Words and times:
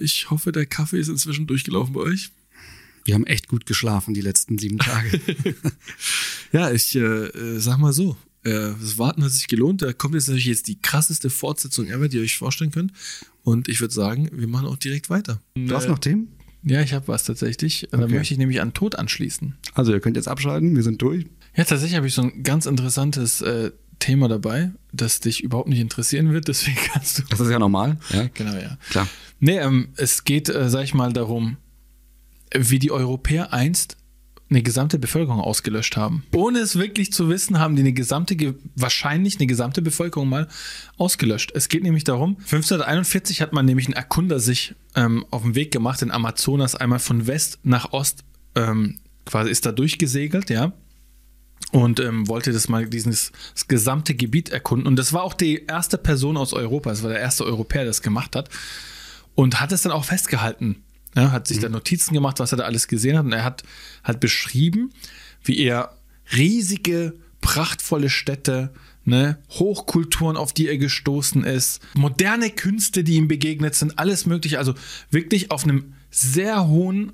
ich 0.00 0.30
hoffe, 0.30 0.52
der 0.52 0.66
Kaffee 0.66 0.98
ist 0.98 1.08
inzwischen 1.08 1.46
durchgelaufen 1.46 1.94
bei 1.94 2.00
euch. 2.00 2.30
Wir 3.04 3.14
haben 3.14 3.26
echt 3.26 3.48
gut 3.48 3.66
geschlafen 3.66 4.14
die 4.14 4.20
letzten 4.20 4.58
sieben 4.58 4.78
Tage. 4.78 5.20
ja, 6.52 6.70
ich 6.70 6.94
äh, 6.94 7.00
äh, 7.00 7.58
sag 7.58 7.78
mal 7.78 7.92
so, 7.92 8.16
äh, 8.44 8.50
das 8.80 8.98
Warten 8.98 9.24
hat 9.24 9.32
sich 9.32 9.48
gelohnt. 9.48 9.82
Da 9.82 9.92
kommt 9.92 10.14
jetzt 10.14 10.28
natürlich 10.28 10.46
jetzt 10.46 10.68
die 10.68 10.80
krasseste 10.80 11.30
Fortsetzung 11.30 11.88
ever, 11.88 12.08
die 12.08 12.18
ihr 12.18 12.22
euch 12.22 12.36
vorstellen 12.36 12.70
könnt. 12.72 12.92
Und 13.42 13.68
ich 13.68 13.80
würde 13.80 13.94
sagen, 13.94 14.28
wir 14.32 14.46
machen 14.48 14.66
auch 14.66 14.76
direkt 14.76 15.08
weiter. 15.10 15.40
Du 15.54 15.74
hast 15.74 15.88
noch 15.88 15.98
Themen? 15.98 16.28
Ja, 16.62 16.82
ich 16.82 16.92
habe 16.92 17.08
was 17.08 17.24
tatsächlich. 17.24 17.88
Da 17.90 17.98
Okay. 17.98 18.14
möchte 18.14 18.34
ich 18.34 18.38
nämlich 18.38 18.60
an 18.60 18.74
Tod 18.74 18.96
anschließen. 18.96 19.56
Also 19.72 19.92
ihr 19.92 20.00
könnt 20.00 20.16
jetzt 20.16 20.28
abschalten, 20.28 20.76
wir 20.76 20.82
sind 20.82 21.00
durch. 21.00 21.24
Ja, 21.56 21.64
tatsächlich 21.64 21.96
habe 21.96 22.06
ich 22.06 22.12
so 22.14 22.22
ein 22.22 22.42
ganz 22.42 22.66
interessantes 22.66 23.40
äh, 23.40 23.70
Thema 24.00 24.26
dabei, 24.28 24.72
das 24.92 25.20
dich 25.20 25.42
überhaupt 25.44 25.68
nicht 25.68 25.78
interessieren 25.80 26.32
wird. 26.32 26.48
Deswegen 26.48 26.76
kannst 26.92 27.18
du. 27.18 27.22
Das 27.30 27.38
ist 27.38 27.50
ja 27.50 27.58
normal. 27.60 27.98
Ja, 28.10 28.28
Genau, 28.34 28.54
ja. 28.56 28.76
klar. 28.90 29.06
Nee, 29.38 29.58
ähm, 29.58 29.90
es 29.96 30.24
geht, 30.24 30.48
äh, 30.48 30.68
sag 30.68 30.82
ich 30.82 30.92
mal, 30.94 31.12
darum, 31.12 31.56
wie 32.52 32.78
die 32.80 32.90
Europäer 32.90 33.52
einst 33.52 33.96
eine 34.50 34.62
gesamte 34.64 34.98
Bevölkerung 34.98 35.38
ausgelöscht 35.38 35.96
haben. 35.96 36.24
Ohne 36.34 36.58
es 36.58 36.74
wirklich 36.74 37.12
zu 37.12 37.28
wissen, 37.28 37.60
haben 37.60 37.76
die 37.76 37.82
eine 37.82 37.92
gesamte, 37.92 38.34
ge- 38.34 38.54
wahrscheinlich 38.74 39.36
eine 39.38 39.46
gesamte 39.46 39.80
Bevölkerung 39.80 40.28
mal 40.28 40.48
ausgelöscht. 40.96 41.52
Es 41.54 41.68
geht 41.68 41.84
nämlich 41.84 42.02
darum, 42.02 42.30
1541 42.38 43.42
hat 43.42 43.52
man 43.52 43.64
nämlich 43.64 43.86
ein 43.88 43.92
Erkunder 43.92 44.40
sich 44.40 44.74
ähm, 44.96 45.24
auf 45.30 45.42
den 45.42 45.54
Weg 45.54 45.70
gemacht, 45.70 46.02
in 46.02 46.10
Amazonas 46.10 46.74
einmal 46.74 46.98
von 46.98 47.28
West 47.28 47.60
nach 47.62 47.92
Ost, 47.92 48.24
ähm, 48.56 48.98
quasi 49.24 49.50
ist 49.50 49.66
da 49.66 49.70
durchgesegelt, 49.70 50.50
ja. 50.50 50.72
Und 51.72 52.00
ähm, 52.00 52.26
wollte 52.26 52.52
das 52.52 52.68
mal 52.68 52.86
dieses 52.86 53.32
das 53.54 53.68
gesamte 53.68 54.14
Gebiet 54.14 54.48
erkunden. 54.48 54.88
Und 54.88 54.96
das 54.96 55.12
war 55.12 55.22
auch 55.22 55.34
die 55.34 55.66
erste 55.66 55.98
Person 55.98 56.36
aus 56.36 56.52
Europa, 56.52 56.90
das 56.90 57.02
war 57.02 57.10
der 57.10 57.20
erste 57.20 57.44
Europäer, 57.44 57.82
der 57.82 57.90
das 57.90 58.02
gemacht 58.02 58.34
hat 58.34 58.48
und 59.34 59.60
hat 59.60 59.72
es 59.72 59.82
dann 59.82 59.92
auch 59.92 60.04
festgehalten. 60.04 60.82
Ja, 61.16 61.32
hat 61.32 61.48
sich 61.48 61.58
dann 61.58 61.72
Notizen 61.72 62.14
gemacht, 62.14 62.38
was 62.38 62.52
er 62.52 62.58
da 62.58 62.64
alles 62.64 62.86
gesehen 62.86 63.18
hat. 63.18 63.24
Und 63.24 63.32
er 63.32 63.44
hat 63.44 63.64
halt 64.04 64.20
beschrieben, 64.20 64.92
wie 65.42 65.58
er 65.58 65.96
riesige, 66.36 67.14
prachtvolle 67.40 68.10
Städte, 68.10 68.72
ne, 69.04 69.38
Hochkulturen, 69.50 70.36
auf 70.36 70.52
die 70.52 70.68
er 70.68 70.78
gestoßen 70.78 71.42
ist, 71.42 71.82
moderne 71.94 72.50
Künste, 72.50 73.02
die 73.02 73.14
ihm 73.14 73.28
begegnet 73.28 73.74
sind, 73.74 73.98
alles 73.98 74.26
mögliche. 74.26 74.58
Also 74.58 74.74
wirklich 75.10 75.50
auf 75.50 75.64
einem 75.64 75.94
sehr 76.10 76.68
hohen, 76.68 77.12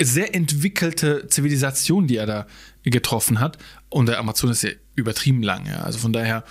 sehr 0.00 0.34
entwickelte 0.34 1.26
Zivilisation, 1.28 2.06
die 2.06 2.16
er 2.16 2.26
da 2.26 2.46
getroffen 2.82 3.40
hat. 3.40 3.58
Und 3.90 4.06
der 4.06 4.18
Amazonas 4.18 4.62
ist 4.62 4.70
ja 4.70 4.78
übertrieben 4.96 5.42
lang. 5.42 5.66
Ja. 5.66 5.80
Also 5.80 5.98
von 5.98 6.12
daher. 6.12 6.44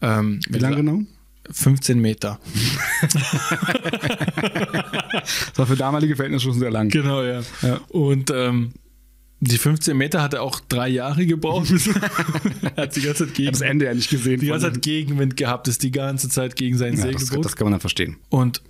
Ähm, 0.00 0.40
Wie 0.48 0.58
lange 0.58 0.76
genau? 0.76 1.00
15 1.50 1.98
Meter. 1.98 2.40
Das 5.14 5.58
war 5.58 5.66
für 5.66 5.76
damalige 5.76 6.16
Verhältnisse 6.16 6.44
schon 6.46 6.58
sehr 6.58 6.70
lang. 6.70 6.88
Genau, 6.88 7.22
ja. 7.22 7.42
Ja. 7.62 7.80
Und 7.88 8.30
ähm, 8.34 8.72
die 9.40 9.58
15 9.58 9.96
Meter 9.96 10.22
hat 10.22 10.34
er 10.34 10.42
auch 10.42 10.60
drei 10.60 10.88
Jahre 10.88 11.26
gebraucht. 11.26 11.70
er 12.76 12.82
hat 12.84 12.96
die 12.96 13.02
ganze 13.02 13.26
Zeit 13.26 13.38
habe 13.38 13.50
das 13.50 13.60
Gegenwind, 13.60 13.62
Ende 13.62 13.84
ja 13.84 13.94
nicht 13.94 14.10
gesehen. 14.10 14.40
die 14.40 14.46
ganze 14.46 14.72
Zeit 14.72 14.82
Gegenwind 14.82 15.36
gehabt, 15.36 15.68
ist 15.68 15.82
die 15.82 15.92
ganze 15.92 16.28
Zeit 16.28 16.56
gegen 16.56 16.76
sein 16.76 16.96
ja, 16.96 17.04
das, 17.04 17.20
Segelboot. 17.20 17.44
das 17.44 17.56
kann 17.56 17.66
man 17.66 17.72
dann 17.72 17.80
verstehen. 17.80 18.16
Und 18.30 18.62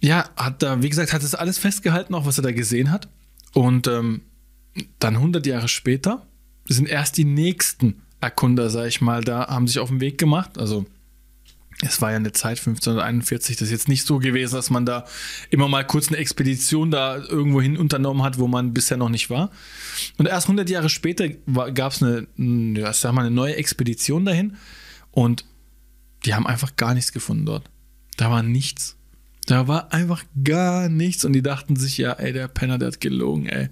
ja, 0.00 0.28
hat 0.36 0.62
da, 0.62 0.82
wie 0.82 0.88
gesagt, 0.88 1.12
hat 1.12 1.22
das 1.22 1.34
alles 1.34 1.58
festgehalten, 1.58 2.14
auch 2.14 2.26
was 2.26 2.38
er 2.38 2.42
da 2.42 2.52
gesehen 2.52 2.90
hat. 2.90 3.08
Und 3.54 3.86
ähm, 3.86 4.22
dann 4.98 5.16
100 5.16 5.46
Jahre 5.46 5.68
später 5.68 6.26
sind 6.74 6.88
erst 6.88 7.16
die 7.16 7.24
nächsten 7.24 8.02
Erkunder, 8.20 8.70
sag 8.70 8.86
ich 8.86 9.00
mal, 9.00 9.22
da 9.22 9.48
haben 9.48 9.68
sich 9.68 9.78
auf 9.78 9.88
den 9.88 10.00
Weg 10.00 10.18
gemacht. 10.18 10.58
Also 10.58 10.86
es 11.82 12.00
war 12.00 12.10
ja 12.10 12.16
eine 12.16 12.32
Zeit 12.32 12.58
1541, 12.58 13.56
das 13.56 13.68
ist 13.68 13.72
jetzt 13.72 13.88
nicht 13.88 14.06
so 14.06 14.18
gewesen, 14.18 14.54
dass 14.54 14.70
man 14.70 14.86
da 14.86 15.04
immer 15.50 15.68
mal 15.68 15.86
kurz 15.86 16.08
eine 16.08 16.16
Expedition 16.16 16.90
da 16.90 17.16
irgendwo 17.16 17.60
hin 17.60 17.76
unternommen 17.76 18.22
hat, 18.22 18.38
wo 18.38 18.48
man 18.48 18.72
bisher 18.72 18.96
noch 18.96 19.10
nicht 19.10 19.28
war. 19.28 19.50
Und 20.16 20.26
erst 20.26 20.46
100 20.46 20.70
Jahre 20.70 20.88
später 20.88 21.28
gab 21.28 21.92
es 21.92 22.02
eine, 22.02 22.26
ja, 22.78 22.92
sag 22.92 23.12
mal, 23.12 23.26
eine 23.26 23.30
neue 23.30 23.56
Expedition 23.56 24.24
dahin 24.24 24.56
und 25.10 25.44
die 26.24 26.34
haben 26.34 26.46
einfach 26.46 26.76
gar 26.76 26.94
nichts 26.94 27.12
gefunden 27.12 27.44
dort. 27.44 27.68
Da 28.16 28.30
war 28.30 28.42
nichts. 28.42 28.96
Da 29.44 29.68
war 29.68 29.92
einfach 29.92 30.24
gar 30.42 30.88
nichts 30.88 31.24
und 31.24 31.34
die 31.34 31.42
dachten 31.42 31.76
sich, 31.76 31.98
ja, 31.98 32.12
ey, 32.12 32.32
der 32.32 32.48
Penner, 32.48 32.78
der 32.78 32.88
hat 32.88 33.00
gelogen, 33.00 33.46
ey. 33.46 33.68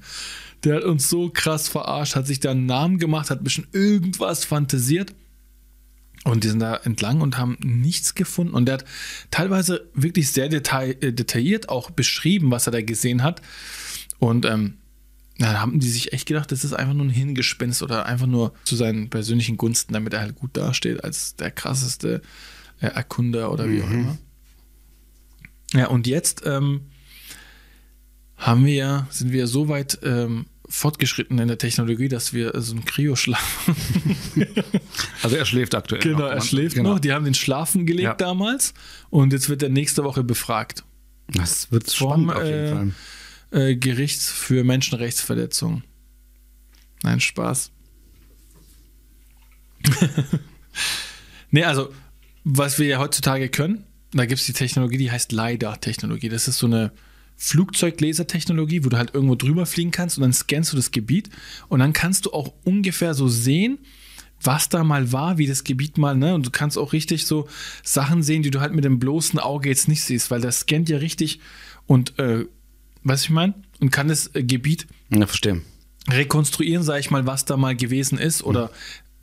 Der 0.65 0.77
hat 0.77 0.85
uns 0.85 1.09
so 1.11 1.31
krass 1.31 1.69
verarscht, 1.69 2.17
hat 2.17 2.27
sich 2.27 2.41
da 2.41 2.51
einen 2.51 2.67
Namen 2.67 2.99
gemacht, 2.99 3.31
hat 3.31 3.41
ein 3.41 3.45
bisschen 3.45 3.67
irgendwas 3.73 4.45
fantasiert. 4.45 5.15
Und 6.25 6.43
die 6.43 6.49
sind 6.49 6.61
da 6.61 6.77
entlang 6.77 7.21
und 7.21 7.37
haben 7.37 7.59
nichts 7.61 8.15
gefunden. 8.15 8.55
Und 8.55 8.65
der 8.67 8.79
hat 8.79 8.85
teilweise 9.31 9.91
wirklich 9.93 10.31
sehr 10.31 10.49
detail, 10.49 10.97
äh, 11.03 11.13
detailliert 11.13 11.69
auch 11.69 11.91
beschrieben, 11.91 12.51
was 12.51 12.67
er 12.67 12.73
da 12.73 12.81
gesehen 12.81 13.23
hat. 13.23 13.43
Und 14.19 14.47
ähm, 14.47 14.79
na, 15.37 15.53
da 15.53 15.61
haben 15.61 15.81
die 15.81 15.91
sich 15.91 16.15
echt 16.15 16.27
gedacht, 16.27 16.51
das 16.51 16.65
ist 16.65 16.73
einfach 16.73 16.95
nur 16.95 17.05
ein 17.05 17.11
Hingespinst 17.11 17.83
oder 17.83 18.07
einfach 18.07 18.27
nur 18.27 18.55
zu 18.65 18.75
seinen 18.77 19.11
persönlichen 19.11 19.59
Gunsten, 19.59 19.93
damit 19.93 20.15
er 20.15 20.21
halt 20.21 20.37
gut 20.37 20.57
dasteht 20.57 21.05
als 21.05 21.37
der 21.37 21.51
krasseste 21.51 22.23
äh, 22.81 22.87
Erkunder 22.87 23.53
oder 23.53 23.69
wie 23.69 23.83
auch 23.83 23.91
immer. 23.91 24.17
Ja, 25.75 25.89
und 25.89 26.07
jetzt 26.07 26.43
ähm, 26.47 26.83
haben 28.37 28.65
wir 28.65 28.75
ja, 28.75 29.07
sind 29.11 29.33
wir 29.33 29.47
so 29.47 29.69
weit 29.69 29.99
ähm, 30.05 30.47
fortgeschritten 30.75 31.39
in 31.39 31.47
der 31.47 31.57
Technologie, 31.59 32.09
dass 32.09 32.33
wir 32.33 32.53
so 32.61 32.73
einen 32.73 32.85
Kryoschlaf 32.85 33.71
Also 35.23 35.37
er 35.37 35.47
schläft 35.47 35.75
aktuell. 35.77 36.03
Genau, 36.03 36.19
noch. 36.19 36.27
er 36.27 36.41
schläft 36.41 36.75
Genau. 36.75 36.95
noch. 36.95 36.99
Die 36.99 37.13
haben 37.13 37.25
den 37.25 37.35
schlafen 37.35 37.87
gelegt 37.87 38.05
Ja. 38.05 38.15
damals 38.15 38.75
und 39.09 39.33
jetzt 39.33 39.49
wird 39.49 39.63
er 39.63 39.69
nächste 39.69 40.03
Woche 40.03 40.25
befragt. 40.25 40.83
Das 41.29 41.71
wird 41.71 41.91
spannend 41.91 42.33
auf 42.33 42.43
jeden 42.45 42.53
äh, 42.53 42.93
Fall. 43.53 43.71
Äh, 43.71 43.77
Gerichts 43.77 44.29
für 44.31 44.65
Menschenrechtsverletzungen. 44.65 45.85
Nein, 47.05 47.21
Spaß. 47.21 47.71
nee, 51.51 51.63
also, 51.63 51.93
was 52.43 52.79
wir 52.81 52.87
ja 52.87 52.99
heutzutage 52.99 53.49
können, 53.49 53.85
da 54.13 54.27
gibt 54.27 54.41
es 54.41 54.47
die 54.47 54.53
Technologie, 54.53 54.99
die 54.99 55.11
heißt 55.11 55.31
LiDAR-Technologie. 55.31 56.29
Das 56.31 56.49
ist 56.49 56.59
so 56.59 56.67
eine 56.67 56.93
Flugzeuglasertechnologie, 57.37 58.85
wo 58.85 58.89
du 58.89 58.97
halt 58.97 59.15
irgendwo 59.15 59.35
drüber 59.35 59.67
fliegen 59.67 59.91
kannst 59.91 60.19
und 60.19 60.23
dann 60.23 60.33
scannst 60.33 60.73
du 60.73 60.77
das 60.77 60.91
Gebiet 60.91 61.31
und 61.69 61.81
dann 61.81 61.93
kannst 61.93 62.27
du 62.27 62.33
auch 62.33 62.53
ungefähr 62.65 63.15
so 63.15 63.29
sehen, 63.29 63.79
was 64.43 64.69
da 64.69 64.85
mal 64.85 65.11
war, 65.13 65.39
wie 65.39 65.47
das 65.47 65.65
Gebiet 65.65 65.97
mal, 65.99 66.15
ne? 66.17 66.35
Und 66.35 66.47
du 66.47 66.51
kannst 66.51 66.77
auch 66.77 66.93
richtig 66.93 67.27
so 67.27 67.49
Sachen 67.83 68.23
sehen, 68.23 68.43
die 68.43 68.51
du 68.51 68.61
halt 68.61 68.75
mit 68.75 68.85
dem 68.85 68.99
bloßen 68.99 69.39
Auge 69.39 69.69
jetzt 69.69 69.89
nicht 69.89 70.03
siehst, 70.05 70.31
weil 70.31 70.41
das 70.41 70.61
scannt 70.61 70.89
ja 70.89 70.99
richtig 70.99 71.41
und, 71.87 72.19
äh, 72.19 72.45
weißt 73.05 73.25
du, 73.25 73.27
ich 73.29 73.31
meine? 73.31 73.55
Und 73.81 73.91
kann 73.91 74.09
das 74.09 74.35
äh, 74.35 74.43
Gebiet 74.43 74.87
Ja, 75.11 75.27
verstehe. 75.27 75.63
rekonstruieren, 76.11 76.83
sage 76.83 77.01
ich 77.01 77.11
mal, 77.11 77.27
was 77.27 77.45
da 77.47 77.57
mal 77.57 77.75
gewesen 77.75 78.19
ist 78.19 78.43
oder 78.43 78.71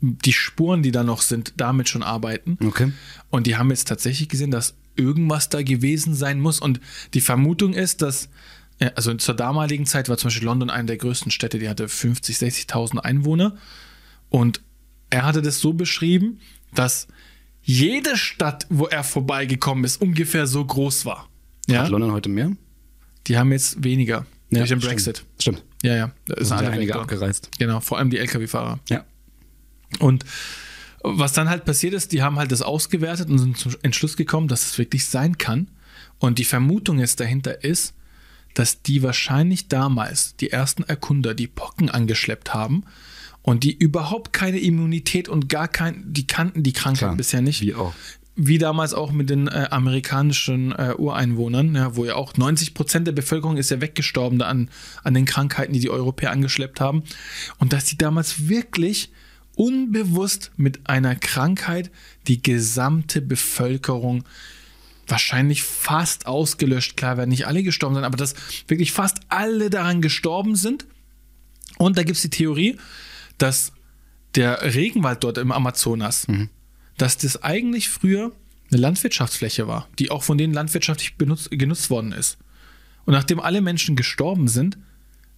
die 0.00 0.32
Spuren, 0.32 0.82
die 0.82 0.90
da 0.90 1.04
noch 1.04 1.22
sind, 1.22 1.54
damit 1.56 1.88
schon 1.88 2.02
arbeiten. 2.02 2.58
Okay. 2.64 2.92
Und 3.30 3.46
die 3.46 3.56
haben 3.56 3.70
jetzt 3.70 3.86
tatsächlich 3.86 4.28
gesehen, 4.28 4.50
dass 4.50 4.74
irgendwas 4.96 5.48
da 5.48 5.62
gewesen 5.62 6.14
sein 6.14 6.40
muss. 6.40 6.60
Und 6.60 6.80
die 7.14 7.20
Vermutung 7.20 7.74
ist, 7.74 8.02
dass, 8.02 8.28
äh, 8.78 8.90
also 8.94 9.14
zur 9.14 9.34
damaligen 9.34 9.86
Zeit 9.86 10.08
war 10.08 10.16
zum 10.18 10.28
Beispiel 10.28 10.46
London 10.46 10.70
eine 10.70 10.86
der 10.86 10.96
größten 10.96 11.30
Städte, 11.30 11.58
die 11.58 11.68
hatte 11.68 11.88
50, 11.88 12.36
60.000 12.36 12.98
Einwohner. 12.98 13.56
Und 14.28 14.60
er 15.10 15.24
hatte 15.24 15.42
das 15.42 15.60
so 15.60 15.72
beschrieben, 15.72 16.40
dass 16.74 17.06
jede 17.62 18.16
Stadt, 18.16 18.66
wo 18.70 18.86
er 18.86 19.04
vorbeigekommen 19.04 19.84
ist, 19.84 20.00
ungefähr 20.00 20.46
so 20.46 20.64
groß 20.64 21.04
war. 21.04 21.28
Ja, 21.68 21.82
Hat 21.82 21.90
London 21.90 22.12
heute 22.12 22.28
mehr? 22.28 22.52
die 23.28 23.38
haben 23.38 23.52
jetzt 23.52 23.84
weniger 23.84 24.26
durch 24.50 24.68
den 24.68 24.80
Brexit. 24.80 25.24
Stimmt. 25.38 25.58
Stimmt. 25.58 25.62
Ja, 25.84 25.96
ja, 25.96 26.12
da 26.26 26.34
ist 26.34 26.50
ja 26.50 26.58
einige 26.58 26.94
abgereist. 26.96 27.50
Genau, 27.58 27.80
vor 27.80 27.98
allem 27.98 28.10
die 28.10 28.18
Lkw-Fahrer. 28.18 28.80
Ja. 28.88 29.04
Und 29.98 30.24
was 31.02 31.32
dann 31.32 31.48
halt 31.48 31.64
passiert 31.64 31.94
ist, 31.94 32.12
die 32.12 32.22
haben 32.22 32.38
halt 32.38 32.52
das 32.52 32.62
ausgewertet 32.62 33.28
und 33.28 33.38
sind 33.38 33.56
zum 33.56 33.74
Entschluss 33.82 34.16
gekommen, 34.16 34.48
dass 34.48 34.70
es 34.70 34.78
wirklich 34.78 35.06
sein 35.06 35.38
kann. 35.38 35.68
Und 36.18 36.38
die 36.38 36.44
Vermutung 36.44 36.98
jetzt 36.98 37.20
dahinter 37.20 37.64
ist, 37.64 37.94
dass 38.54 38.82
die 38.82 39.02
wahrscheinlich 39.02 39.68
damals 39.68 40.36
die 40.36 40.50
ersten 40.50 40.82
Erkunder 40.82 41.34
die 41.34 41.46
Pocken 41.46 41.88
angeschleppt 41.88 42.54
haben 42.54 42.84
und 43.42 43.64
die 43.64 43.76
überhaupt 43.76 44.32
keine 44.32 44.58
Immunität 44.58 45.28
und 45.28 45.48
gar 45.48 45.68
kein, 45.68 46.04
die 46.12 46.26
kannten 46.26 46.62
die 46.62 46.72
Krankheit 46.72 47.08
Klar, 47.08 47.16
bisher 47.16 47.42
nicht. 47.42 47.60
wie 47.62 47.74
auch. 47.74 47.94
Wie 48.34 48.58
damals 48.58 48.94
auch 48.94 49.12
mit 49.12 49.28
den 49.28 49.48
äh, 49.48 49.68
amerikanischen 49.70 50.72
äh, 50.72 50.94
Ureinwohnern, 50.96 51.74
ja, 51.74 51.96
wo 51.96 52.04
ja 52.04 52.14
auch 52.14 52.34
90 52.36 52.72
Prozent 52.72 53.06
der 53.06 53.12
Bevölkerung 53.12 53.58
ist 53.58 53.70
ja 53.70 53.80
weggestorben 53.80 54.38
da 54.38 54.46
an, 54.46 54.70
an 55.02 55.12
den 55.12 55.26
Krankheiten, 55.26 55.72
die 55.72 55.80
die 55.80 55.90
Europäer 55.90 56.30
angeschleppt 56.30 56.80
haben. 56.80 57.02
Und 57.58 57.72
dass 57.74 57.84
die 57.84 57.98
damals 57.98 58.48
wirklich 58.48 59.10
unbewusst 59.56 60.50
mit 60.56 60.88
einer 60.88 61.14
Krankheit 61.14 61.90
die 62.26 62.42
gesamte 62.42 63.20
Bevölkerung 63.20 64.24
wahrscheinlich 65.06 65.62
fast 65.62 66.26
ausgelöscht. 66.26 66.96
Klar 66.96 67.16
werden 67.16 67.30
nicht 67.30 67.46
alle 67.46 67.62
gestorben 67.62 67.94
sein, 67.94 68.04
aber 68.04 68.16
dass 68.16 68.34
wirklich 68.68 68.92
fast 68.92 69.20
alle 69.28 69.68
daran 69.70 70.00
gestorben 70.00 70.56
sind. 70.56 70.86
Und 71.78 71.98
da 71.98 72.02
gibt 72.02 72.16
es 72.16 72.22
die 72.22 72.30
Theorie, 72.30 72.78
dass 73.38 73.72
der 74.34 74.74
Regenwald 74.74 75.24
dort 75.24 75.38
im 75.38 75.52
Amazonas, 75.52 76.26
dass 76.96 77.18
das 77.18 77.42
eigentlich 77.42 77.88
früher 77.88 78.32
eine 78.70 78.80
Landwirtschaftsfläche 78.80 79.66
war, 79.66 79.88
die 79.98 80.10
auch 80.10 80.22
von 80.22 80.38
denen 80.38 80.54
landwirtschaftlich 80.54 81.16
benutzt, 81.16 81.50
genutzt 81.50 81.90
worden 81.90 82.12
ist. 82.12 82.38
Und 83.04 83.12
nachdem 83.12 83.40
alle 83.40 83.60
Menschen 83.60 83.96
gestorben 83.96 84.48
sind, 84.48 84.78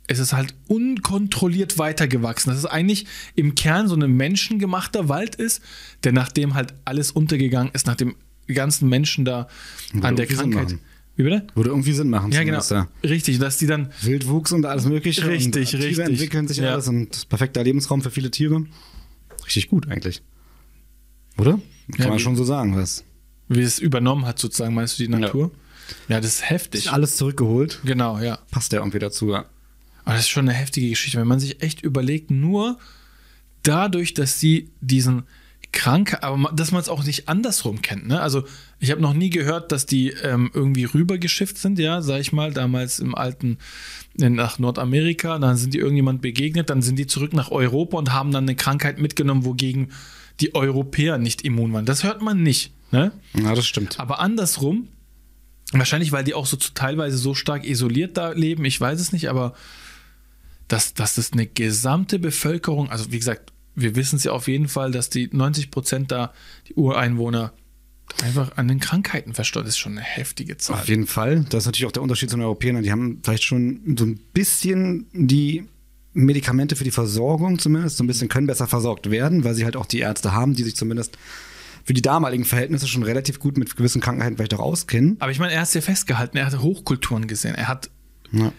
ist 0.07 0.19
es 0.19 0.33
halt 0.33 0.55
unkontrolliert 0.69 1.79
weitergewachsen. 1.79 2.51
Dass 2.51 2.59
es 2.59 2.67
eigentlich 2.67 3.07
im 3.35 3.55
Kern 3.55 3.89
so 3.89 3.95
ein 3.97 4.11
menschengemachter 4.11 5.09
Wald 5.09 5.35
ist, 5.35 5.63
der 6.05 6.13
nachdem 6.13 6.55
halt 6.55 6.75
alles 6.85 7.11
untergegangen 7.11 7.73
ist, 7.73 7.87
nachdem 7.87 8.15
die 8.49 8.55
ganzen 8.55 8.89
Menschen 8.89 9.25
da 9.25 9.49
Würde 9.93 10.07
an 10.09 10.17
der 10.17 10.27
Krankheit. 10.27 10.77
Wie 11.17 11.23
bitte? 11.23 11.47
Würde 11.55 11.71
irgendwie 11.71 11.93
Sinn 11.93 12.11
machen. 12.11 12.33
Ja, 12.33 12.43
genau. 12.43 12.61
ja. 12.71 12.89
Richtig, 13.03 13.39
dass 13.39 13.57
die 13.57 13.67
dann 13.67 13.93
Wildwuchs 14.03 14.53
und 14.53 14.67
alles 14.67 14.85
Mögliche. 14.85 15.27
Richtig, 15.29 15.71
Tiere 15.71 15.85
richtig. 15.85 16.05
entwickeln 16.07 16.49
sich 16.49 16.59
Ja. 16.59 16.73
alles 16.73 16.89
und 16.89 17.29
perfekter 17.29 17.63
Lebensraum 17.63 18.03
für 18.03 18.11
viele 18.11 18.31
Tiere. 18.31 18.67
Richtig 19.45 19.69
gut 19.69 19.89
eigentlich. 19.89 20.23
Oder? 21.39 21.53
Kann 21.93 22.05
Ja, 22.07 22.09
man 22.09 22.19
schon 22.19 22.37
so 22.37 22.45
sagen, 22.45 22.77
was. 22.77 23.05
wie 23.49 23.61
es 23.61 23.79
übernommen 23.79 24.27
hat, 24.27 24.39
sozusagen, 24.39 24.75
meinst 24.75 24.99
du 24.99 25.05
die 25.05 25.09
Natur? 25.09 25.51
Ja, 26.09 26.21
das 26.21 26.35
ist 26.37 26.51
heftig. 26.51 26.87
Ist 26.87 26.93
alles 26.93 27.17
zurückgeholt. 27.17 27.81
Genau, 27.85 28.19
ja. 28.19 28.39
Passt 28.51 28.73
ja 28.73 28.81
irgendwie 28.81 28.99
dazu, 28.99 29.31
ja. 29.31 29.45
Aber 30.05 30.15
das 30.15 30.25
ist 30.25 30.31
schon 30.31 30.49
eine 30.49 30.57
heftige 30.57 30.91
Geschichte, 30.91 31.19
wenn 31.19 31.27
man 31.27 31.41
sich 31.41 31.63
echt 31.63 31.83
überlegt, 31.83 32.31
nur 32.31 32.79
dadurch, 33.63 34.15
dass 34.15 34.39
sie 34.41 34.71
diesen 34.81 35.25
Kranke, 35.75 36.23
aber 36.23 36.53
dass 36.55 36.71
man 36.71 36.81
es 36.81 36.89
auch 36.89 37.05
nicht 37.05 37.29
andersrum 37.29 37.83
kennt. 37.83 38.07
Ne? 38.07 38.21
Also 38.21 38.45
ich 38.79 38.91
habe 38.91 39.01
noch 39.01 39.13
nie 39.13 39.31
gehört, 39.31 39.73
dass 39.73 39.87
die 39.87 40.11
ähm, 40.11 40.51
irgendwie 40.55 40.85
rübergeschifft 40.85 41.59
sind, 41.59 41.79
ja, 41.79 42.01
sag 42.01 42.21
ich 42.21 42.33
mal, 42.33 42.53
damals 42.53 43.01
im 43.01 43.15
alten, 43.15 43.59
äh, 44.21 44.31
nach 44.31 44.59
Nordamerika, 44.59 45.39
dann 45.39 45.57
sind 45.57 45.75
die 45.75 45.79
irgendjemand 45.79 46.23
begegnet, 46.23 46.71
dann 46.71 46.81
sind 46.81 46.97
die 46.97 47.09
zurück 47.09 47.33
nach 47.33 47.51
Europa 47.51 47.99
und 47.99 48.13
haben 48.13 48.31
dann 48.31 48.45
eine 48.45 48.55
Krankheit 48.55 48.99
mitgenommen, 48.99 49.45
wogegen 49.45 49.91
die 50.41 50.55
Europäer 50.55 51.19
nicht 51.19 51.43
immun 51.43 51.73
waren. 51.73 51.87
Das 51.87 52.05
hört 52.05 52.23
man 52.23 52.43
nicht. 52.43 52.73
Ne? 52.93 53.13
Ja, 53.35 53.55
das 53.55 53.67
stimmt. 53.67 53.99
Aber 53.99 54.21
andersrum, 54.21 54.89
wahrscheinlich, 55.73 56.13
weil 56.13 56.25
die 56.25 56.35
auch 56.35 56.47
so 56.47 56.57
teilweise 56.57 57.17
so 57.17 57.35
stark 57.35 57.67
isoliert 57.67 58.17
da 58.17 58.31
leben, 58.31 58.65
ich 58.65 58.81
weiß 58.81 59.01
es 59.01 59.13
nicht, 59.13 59.29
aber 59.29 59.55
dass, 60.69 60.95
dass 60.95 61.17
das 61.17 61.33
eine 61.33 61.47
gesamte 61.47 62.19
Bevölkerung, 62.19 62.91
also 62.91 63.13
wie 63.13 63.19
gesagt, 63.19 63.53
wir 63.75 63.97
wissen 63.97 64.17
es 64.17 64.25
ja 64.25 64.33
auf 64.33 64.49
jeden 64.49 64.69
Fall, 64.69 64.93
dass 64.93 65.11
die 65.11 65.29
90 65.33 65.71
Prozent 65.71 66.13
da, 66.13 66.33
die 66.69 66.75
Ureinwohner, 66.75 67.53
einfach 68.23 68.57
an 68.57 68.69
den 68.69 68.81
Krankheiten 68.81 69.35
verstorben. 69.35 69.67
Das 69.67 69.75
ist 69.75 69.79
schon 69.79 69.93
eine 69.93 70.03
heftige 70.03 70.57
Zahl. 70.57 70.81
Auf 70.81 70.89
jeden 70.89 71.07
Fall. 71.07 71.45
Das 71.49 71.65
ist 71.65 71.67
natürlich 71.67 71.87
auch 71.87 71.93
der 71.93 72.03
Unterschied 72.03 72.31
zu 72.31 72.37
den 72.37 72.45
Europäern. 72.45 72.83
Die 72.83 72.93
haben 72.93 73.21
vielleicht 73.23 73.45
schon 73.45 73.97
so 73.99 74.05
ein 74.05 74.21
bisschen 74.33 75.07
die 75.13 75.65
Medikamente 76.13 76.77
für 76.77 76.85
die 76.85 76.93
Versorgung 76.93 77.59
zumindest, 77.59 77.97
so 77.97 78.05
ein 78.05 78.07
bisschen 78.07 78.29
können 78.29 78.47
besser 78.47 78.69
versorgt 78.69 79.11
werden, 79.11 79.43
weil 79.43 79.55
sie 79.55 79.65
halt 79.65 79.75
auch 79.75 79.87
die 79.87 79.99
Ärzte 79.99 80.33
haben, 80.33 80.55
die 80.55 80.63
sich 80.63 80.77
zumindest 80.77 81.19
für 81.83 81.93
die 81.93 82.03
damaligen 82.03 82.45
Verhältnisse 82.45 82.87
schon 82.87 83.03
relativ 83.03 83.41
gut 83.41 83.59
mit 83.59 83.75
gewissen 83.75 84.01
Krankheiten 84.01 84.37
vielleicht 84.37 84.55
auch 84.55 84.61
auskennen. 84.61 85.17
Aber 85.19 85.33
ich 85.33 85.39
meine, 85.39 85.53
er 85.53 85.61
hat 85.61 85.69
es 85.69 85.75
ja 85.75 85.81
festgehalten, 85.81 86.37
er 86.37 86.47
hat 86.47 86.59
Hochkulturen 86.61 87.27
gesehen, 87.27 87.55
er 87.57 87.69
hat 87.69 87.91
Ja. 88.31 88.53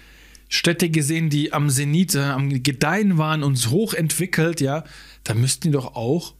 Städte 0.47 0.89
gesehen, 0.89 1.29
die 1.29 1.53
am 1.53 1.69
Zenit, 1.69 2.15
äh, 2.15 2.19
am 2.19 2.63
Gedeihen 2.63 3.17
waren 3.17 3.43
und 3.43 3.69
hochentwickelt, 3.69 4.61
ja, 4.61 4.83
da 5.23 5.33
müssten 5.33 5.69
die 5.69 5.71
doch 5.71 5.95
auch 5.95 6.35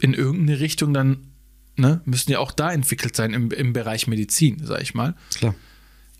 in 0.00 0.14
irgendeine 0.14 0.60
Richtung 0.60 0.94
dann, 0.94 1.26
ne, 1.76 2.00
müssten 2.04 2.32
ja 2.32 2.38
auch 2.38 2.52
da 2.52 2.72
entwickelt 2.72 3.16
sein 3.16 3.34
im, 3.34 3.50
im 3.50 3.72
Bereich 3.72 4.06
Medizin, 4.06 4.60
sag 4.64 4.80
ich 4.82 4.94
mal. 4.94 5.14
Klar. 5.34 5.54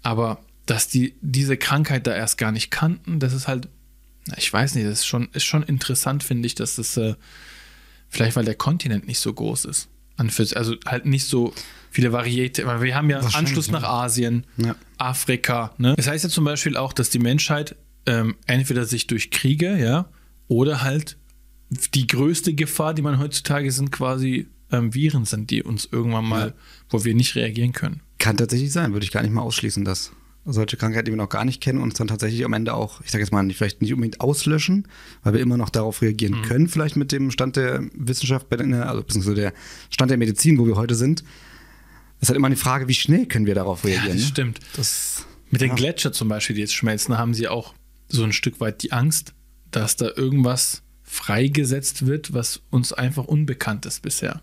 Aber 0.03 0.45
dass 0.67 0.89
die 0.89 1.15
diese 1.21 1.57
Krankheit 1.57 2.07
da 2.07 2.15
erst 2.15 2.39
gar 2.39 2.53
nicht 2.53 2.71
kannten, 2.71 3.21
das 3.21 3.33
ist 3.33 3.49
halt, 3.49 3.69
ich 4.37 4.53
weiß 4.53 4.75
nicht, 4.75 4.87
das 4.87 5.01
ist 5.01 5.07
schon, 5.07 5.29
ist 5.33 5.45
schon 5.45 5.63
interessant, 5.63 6.23
finde 6.23 6.47
ich, 6.47 6.55
dass 6.55 6.77
das, 6.77 6.97
äh, 6.97 7.15
vielleicht 8.09 8.37
weil 8.37 8.45
der 8.45 8.55
Kontinent 8.55 9.07
nicht 9.07 9.21
so 9.21 9.33
groß 9.33 9.65
ist. 9.65 9.89
An 10.17 10.31
also 10.55 10.77
halt 10.87 11.07
nicht 11.07 11.27
so 11.27 11.55
viele 11.91 12.13
Variete, 12.13 12.67
weil 12.67 12.81
wir 12.83 12.95
haben 12.95 13.11
ja 13.11 13.19
Anschluss 13.21 13.67
ja. 13.67 13.73
nach 13.75 13.83
Asien, 13.85 14.47
Ja. 14.57 14.77
Afrika. 14.99 15.75
Ne? 15.79 15.95
Das 15.97 16.07
heißt 16.09 16.25
ja 16.25 16.31
zum 16.31 16.45
Beispiel 16.45 16.77
auch, 16.77 16.93
dass 16.93 17.11
die 17.11 17.19
Menschheit 17.19 17.77
ähm, 18.07 18.37
entweder 18.47 18.85
sich 18.85 19.07
durch 19.07 19.31
Kriege, 19.31 19.77
ja, 19.79 20.09
oder 20.49 20.83
halt 20.83 21.17
die 21.95 22.07
größte 22.07 22.55
Gefahr, 22.55 22.95
die 22.95 23.03
man 23.03 23.19
heutzutage 23.19 23.71
sind, 23.71 23.93
quasi 23.93 24.49
ähm, 24.73 24.95
Viren 24.95 25.25
sind, 25.25 25.51
die 25.51 25.63
uns 25.63 25.89
irgendwann 25.91 26.25
mal, 26.25 26.55
wo 26.89 27.05
wir 27.05 27.15
nicht 27.15 27.35
reagieren 27.37 27.73
können. 27.73 28.01
Kann 28.19 28.37
tatsächlich 28.37 28.73
sein, 28.73 28.93
würde 28.93 29.05
ich 29.05 29.13
gar 29.13 29.23
nicht 29.23 29.33
mal 29.33 29.43
ausschließen, 29.43 29.85
dass 29.85 30.13
solche 30.47 30.77
Krankheiten, 30.77 31.05
die 31.07 31.13
wir 31.13 31.17
noch 31.17 31.29
gar 31.29 31.45
nicht 31.45 31.61
kennen, 31.61 31.81
uns 31.81 31.95
dann 31.95 32.09
tatsächlich 32.09 32.45
am 32.45 32.53
Ende 32.55 32.75
auch, 32.75 33.01
ich 33.03 33.11
sage 33.11 33.23
jetzt 33.23 33.31
mal, 33.33 33.43
nicht, 33.43 33.57
vielleicht 33.59 33.83
nicht 33.83 33.93
unbedingt 33.93 34.21
auslöschen, 34.21 34.89
weil 35.23 35.35
wir 35.35 35.41
immer 35.41 35.57
noch 35.57 35.69
darauf 35.71 36.03
reagieren 36.03 36.43
können, 36.43 36.67
vielleicht 36.69 36.97
mit 36.97 37.13
dem 37.13 37.31
Stand 37.31 37.57
der 37.57 37.83
Wissenschaft, 37.95 38.47
der- 38.51 38.89
also 38.89 39.03
beziehungsweise 39.03 39.37
der 39.37 39.53
Stand 39.91 40.11
der 40.11 40.19
Medizin, 40.19 40.59
wo 40.59 40.67
wir 40.67 40.77
heute 40.77 40.95
sind. 40.95 41.23
Es 42.21 42.25
ist 42.25 42.29
halt 42.29 42.37
immer 42.37 42.51
die 42.51 42.57
Frage, 42.57 42.87
wie 42.87 42.95
schnell 42.95 43.27
können 43.27 43.47
wir 43.47 43.55
darauf 43.55 43.85
reagieren. 43.85 44.17
das 44.17 44.25
ne? 44.25 44.29
stimmt. 44.29 44.61
Das, 44.77 45.27
Mit 45.51 45.63
den 45.63 45.71
ja. 45.71 45.75
Gletscher 45.75 46.13
zum 46.13 46.29
Beispiel, 46.29 46.55
die 46.55 46.61
jetzt 46.61 46.75
schmelzen, 46.75 47.17
haben 47.17 47.35
sie 47.35 47.49
auch 47.49 47.75
so 48.09 48.25
ein 48.25 48.33
Stück 48.33 48.61
weit 48.61 48.83
die 48.83 48.93
Angst, 48.93 49.33
dass 49.71 49.97
da 49.97 50.11
irgendwas 50.15 50.83
freigesetzt 51.03 52.07
wird, 52.07 52.35
was 52.35 52.61
uns 52.71 52.93
einfach 52.93 53.25
unbekannt 53.25 53.87
ist 53.87 54.03
bisher. 54.03 54.43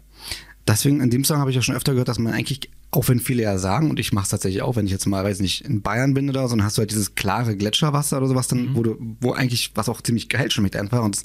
Deswegen 0.67 0.99
in 0.99 1.09
dem 1.09 1.23
Song 1.23 1.37
habe 1.37 1.49
ich 1.49 1.55
ja 1.55 1.61
schon 1.61 1.75
öfter 1.75 1.93
gehört, 1.93 2.09
dass 2.09 2.19
man 2.19 2.33
eigentlich, 2.33 2.69
auch 2.91 3.07
wenn 3.07 3.19
viele 3.19 3.43
ja 3.43 3.57
sagen, 3.57 3.89
und 3.89 3.99
ich 3.99 4.11
mache 4.11 4.23
es 4.23 4.29
tatsächlich 4.29 4.61
auch, 4.63 4.75
wenn 4.75 4.85
ich 4.85 4.91
jetzt 4.91 5.05
mal, 5.05 5.23
weiß 5.23 5.39
nicht, 5.39 5.63
in 5.63 5.81
Bayern 5.81 6.13
bin 6.13 6.29
oder 6.29 6.47
so, 6.47 6.55
dann 6.55 6.65
hast 6.65 6.77
du 6.77 6.81
halt 6.81 6.91
dieses 6.91 7.15
klare 7.15 7.55
Gletscherwasser 7.55 8.17
oder 8.17 8.27
sowas, 8.27 8.47
dann, 8.47 8.75
wo 8.75 8.83
du, 8.83 8.97
wo 9.21 9.31
eigentlich, 9.31 9.71
was 9.75 9.87
auch 9.87 10.01
ziemlich 10.01 10.27
geil 10.27 10.51
schmeckt 10.51 10.75
einfach. 10.75 11.03
Und 11.03 11.15
es 11.15 11.23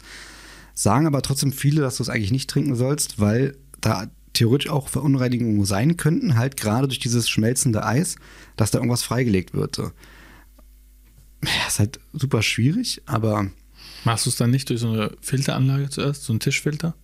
sagen 0.74 1.06
aber 1.06 1.22
trotzdem 1.22 1.52
viele, 1.52 1.80
dass 1.80 1.96
du 1.96 2.04
es 2.04 2.08
eigentlich 2.08 2.30
nicht 2.30 2.48
trinken 2.48 2.76
sollst, 2.76 3.18
weil 3.18 3.56
da 3.80 4.08
theoretisch 4.32 4.70
auch 4.70 4.88
Verunreinigungen 4.88 5.64
sein 5.64 5.96
könnten, 5.96 6.36
halt 6.36 6.56
gerade 6.56 6.88
durch 6.88 6.98
dieses 6.98 7.28
schmelzende 7.28 7.84
Eis, 7.84 8.16
dass 8.56 8.70
da 8.70 8.78
irgendwas 8.78 9.02
freigelegt 9.02 9.54
wird. 9.54 9.76
So. 9.76 9.90
Ja, 11.44 11.66
ist 11.68 11.78
halt 11.78 12.00
super 12.12 12.42
schwierig, 12.42 13.02
aber 13.06 13.50
Machst 14.04 14.26
du 14.26 14.30
es 14.30 14.36
dann 14.36 14.50
nicht 14.50 14.68
durch 14.70 14.80
so 14.80 14.88
eine 14.92 15.12
Filteranlage 15.20 15.88
zuerst, 15.90 16.24
so 16.24 16.32
einen 16.32 16.40
Tischfilter? 16.40 16.94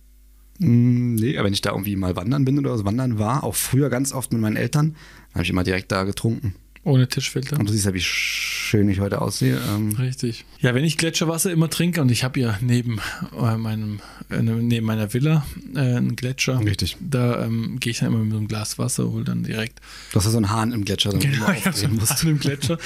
Mm, 0.59 1.15
Nee, 1.15 1.37
aber 1.37 1.45
wenn 1.45 1.53
ich 1.53 1.61
da 1.61 1.71
irgendwie 1.71 1.95
mal 1.95 2.15
wandern 2.15 2.45
bin 2.45 2.59
oder 2.59 2.77
so 2.77 2.85
wandern 2.85 3.19
war, 3.19 3.43
auch 3.43 3.55
früher 3.55 3.89
ganz 3.89 4.13
oft 4.13 4.31
mit 4.33 4.41
meinen 4.41 4.57
Eltern, 4.57 4.95
habe 5.33 5.43
ich 5.43 5.49
immer 5.49 5.63
direkt 5.63 5.91
da 5.91 6.03
getrunken. 6.03 6.55
Ohne 6.89 7.07
Tischfilter? 7.07 7.59
Und 7.59 7.69
du 7.69 7.73
siehst 7.73 7.85
ja, 7.85 7.93
wie 7.93 8.01
schön 8.01 8.89
ich 8.89 8.99
heute 8.99 9.21
aussehe. 9.21 9.61
Ähm, 9.69 9.91
Richtig. 9.91 10.45
Ja, 10.59 10.73
wenn 10.73 10.83
ich 10.83 10.97
Gletscherwasser 10.97 11.51
immer 11.51 11.69
trinke 11.69 12.01
und 12.01 12.09
ich 12.09 12.23
habe 12.23 12.39
ja 12.39 12.57
neben 12.61 12.99
äh, 13.39 13.57
meinem 13.57 13.99
äh, 14.31 14.41
neben 14.41 14.87
meiner 14.87 15.13
Villa 15.13 15.45
äh, 15.75 15.79
einen 15.79 16.15
Gletscher, 16.15 16.59
Richtig. 16.59 16.97
da 16.99 17.45
ähm, 17.45 17.79
gehe 17.79 17.91
ich 17.91 17.99
dann 17.99 18.07
immer 18.07 18.23
mit 18.23 18.31
so 18.31 18.37
einem 18.37 18.47
Glas 18.47 18.79
Wasser, 18.79 19.11
hole 19.11 19.23
dann 19.23 19.43
direkt 19.43 19.79
du 20.11 20.17
hast 20.17 20.25
ja 20.25 20.31
so 20.31 20.37
einen 20.37 20.49
Hahn 20.49 20.71
im 20.71 20.83
Gletscher, 20.83 21.11
du 21.11 21.19
genau, 21.19 21.51
ich 21.51 21.65
habe 21.65 21.77
so 21.77 21.85
einen 21.85 21.95
musst, 21.95 22.11
Wasser 22.11 22.27
im 22.27 22.39
Gletscher 22.39 22.79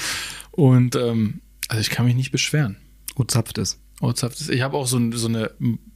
und 0.50 0.96
ähm, 0.96 1.40
also 1.68 1.80
ich 1.80 1.88
kann 1.88 2.04
mich 2.04 2.14
nicht 2.14 2.30
beschweren. 2.30 2.76
wo 4.00 4.12
zapft 4.12 4.40
ist. 4.40 4.50
Ich 4.50 4.60
habe 4.60 4.76
auch 4.76 4.86
so, 4.86 5.00
so, 5.12 5.28
eine, 5.28 5.52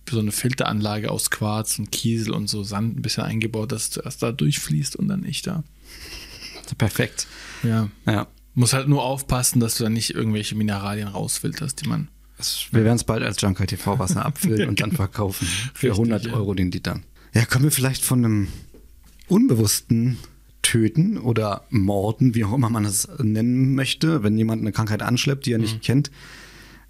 so 0.08 0.20
eine 0.20 0.32
Filteranlage 0.32 1.10
aus 1.10 1.30
Quarz 1.30 1.78
und 1.78 1.92
Kiesel 1.92 2.32
und 2.32 2.48
so 2.48 2.62
Sand 2.62 2.96
ein 2.96 3.02
bisschen 3.02 3.24
eingebaut, 3.24 3.72
dass 3.72 3.82
es 3.82 3.90
zuerst 3.90 4.22
da 4.22 4.32
durchfließt 4.32 4.96
und 4.96 5.08
dann 5.08 5.24
ich 5.24 5.42
da. 5.42 5.62
Perfekt. 6.76 7.26
Ja. 7.62 7.88
Ja. 8.06 8.26
Muss 8.54 8.72
halt 8.72 8.88
nur 8.88 9.02
aufpassen, 9.02 9.60
dass 9.60 9.76
du 9.76 9.84
da 9.84 9.90
nicht 9.90 10.14
irgendwelche 10.14 10.54
Mineralien 10.54 11.08
rausfilterst, 11.08 11.82
die 11.84 11.88
man. 11.88 12.08
Wir 12.70 12.84
werden 12.84 12.96
es 12.96 13.04
bald 13.04 13.22
als 13.22 13.40
Junker 13.40 13.66
TV 13.66 13.98
Wasser 13.98 14.24
abfüllen 14.24 14.68
und 14.68 14.80
dann 14.80 14.92
verkaufen. 14.92 15.46
Für 15.74 15.88
Richtig, 15.88 15.90
100 15.90 16.26
ja. 16.26 16.32
Euro 16.34 16.54
den 16.54 16.70
Liter. 16.70 17.00
Ja, 17.34 17.44
kommen 17.44 17.64
wir 17.64 17.70
vielleicht 17.70 18.04
von 18.04 18.24
einem 18.24 18.48
unbewussten 19.28 20.18
Töten 20.62 21.18
oder 21.18 21.64
Morden, 21.70 22.34
wie 22.34 22.44
auch 22.44 22.52
immer 22.52 22.70
man 22.70 22.84
es 22.84 23.08
nennen 23.18 23.74
möchte, 23.74 24.22
wenn 24.22 24.36
jemand 24.36 24.62
eine 24.62 24.72
Krankheit 24.72 25.02
anschleppt, 25.02 25.46
die 25.46 25.52
er 25.52 25.58
nicht 25.58 25.82
kennt. 25.82 26.10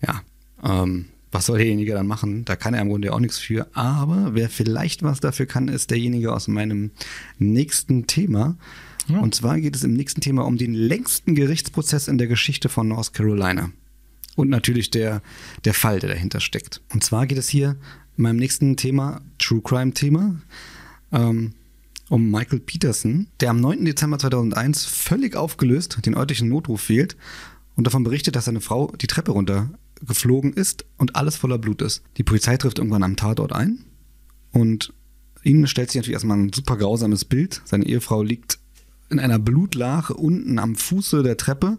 Ja, 0.00 0.22
ähm, 0.62 1.06
was 1.30 1.46
soll 1.46 1.58
derjenige 1.58 1.92
dann 1.92 2.06
machen? 2.06 2.44
Da 2.44 2.56
kann 2.56 2.74
er 2.74 2.80
im 2.80 2.88
Grunde 2.88 3.12
auch 3.12 3.20
nichts 3.20 3.38
für. 3.38 3.68
Aber 3.74 4.34
wer 4.34 4.48
vielleicht 4.48 5.02
was 5.02 5.20
dafür 5.20 5.46
kann, 5.46 5.68
ist 5.68 5.90
derjenige 5.90 6.32
aus 6.32 6.48
meinem 6.48 6.90
nächsten 7.38 8.06
Thema. 8.06 8.56
Ja. 9.08 9.20
Und 9.20 9.34
zwar 9.34 9.58
geht 9.60 9.74
es 9.74 9.84
im 9.84 9.94
nächsten 9.94 10.20
Thema 10.20 10.44
um 10.44 10.58
den 10.58 10.74
längsten 10.74 11.34
Gerichtsprozess 11.34 12.08
in 12.08 12.18
der 12.18 12.26
Geschichte 12.26 12.68
von 12.68 12.88
North 12.88 13.14
Carolina. 13.14 13.70
Und 14.36 14.50
natürlich 14.50 14.90
der, 14.90 15.22
der 15.64 15.74
Fall, 15.74 15.98
der 15.98 16.10
dahinter 16.10 16.40
steckt. 16.40 16.80
Und 16.92 17.02
zwar 17.02 17.26
geht 17.26 17.38
es 17.38 17.48
hier 17.48 17.76
in 18.16 18.22
meinem 18.22 18.36
nächsten 18.36 18.76
Thema, 18.76 19.20
True 19.38 19.62
Crime 19.62 19.92
Thema, 19.92 20.40
ähm, 21.12 21.52
um 22.08 22.30
Michael 22.30 22.60
Peterson, 22.60 23.28
der 23.40 23.50
am 23.50 23.60
9. 23.60 23.84
Dezember 23.84 24.18
2001 24.18 24.84
völlig 24.84 25.36
aufgelöst 25.36 25.98
den 26.04 26.14
örtlichen 26.14 26.48
Notruf 26.48 26.88
wählt 26.88 27.16
und 27.76 27.86
davon 27.86 28.04
berichtet, 28.04 28.36
dass 28.36 28.46
seine 28.46 28.60
Frau 28.60 28.92
die 29.00 29.06
Treppe 29.06 29.32
runtergeflogen 29.32 30.52
ist 30.52 30.84
und 30.96 31.16
alles 31.16 31.36
voller 31.36 31.58
Blut 31.58 31.82
ist. 31.82 32.02
Die 32.16 32.24
Polizei 32.24 32.56
trifft 32.56 32.78
irgendwann 32.78 33.02
am 33.02 33.16
Tatort 33.16 33.52
ein 33.52 33.84
und 34.52 34.92
ihnen 35.42 35.66
stellt 35.66 35.90
sich 35.90 35.98
natürlich 35.98 36.14
erstmal 36.14 36.38
ein 36.38 36.52
super 36.52 36.76
grausames 36.76 37.24
Bild. 37.24 37.62
Seine 37.64 37.86
Ehefrau 37.86 38.22
liegt 38.22 38.58
in 39.10 39.18
einer 39.20 39.38
Blutlache 39.38 40.14
unten 40.14 40.58
am 40.58 40.76
Fuße 40.76 41.22
der 41.22 41.36
Treppe 41.36 41.78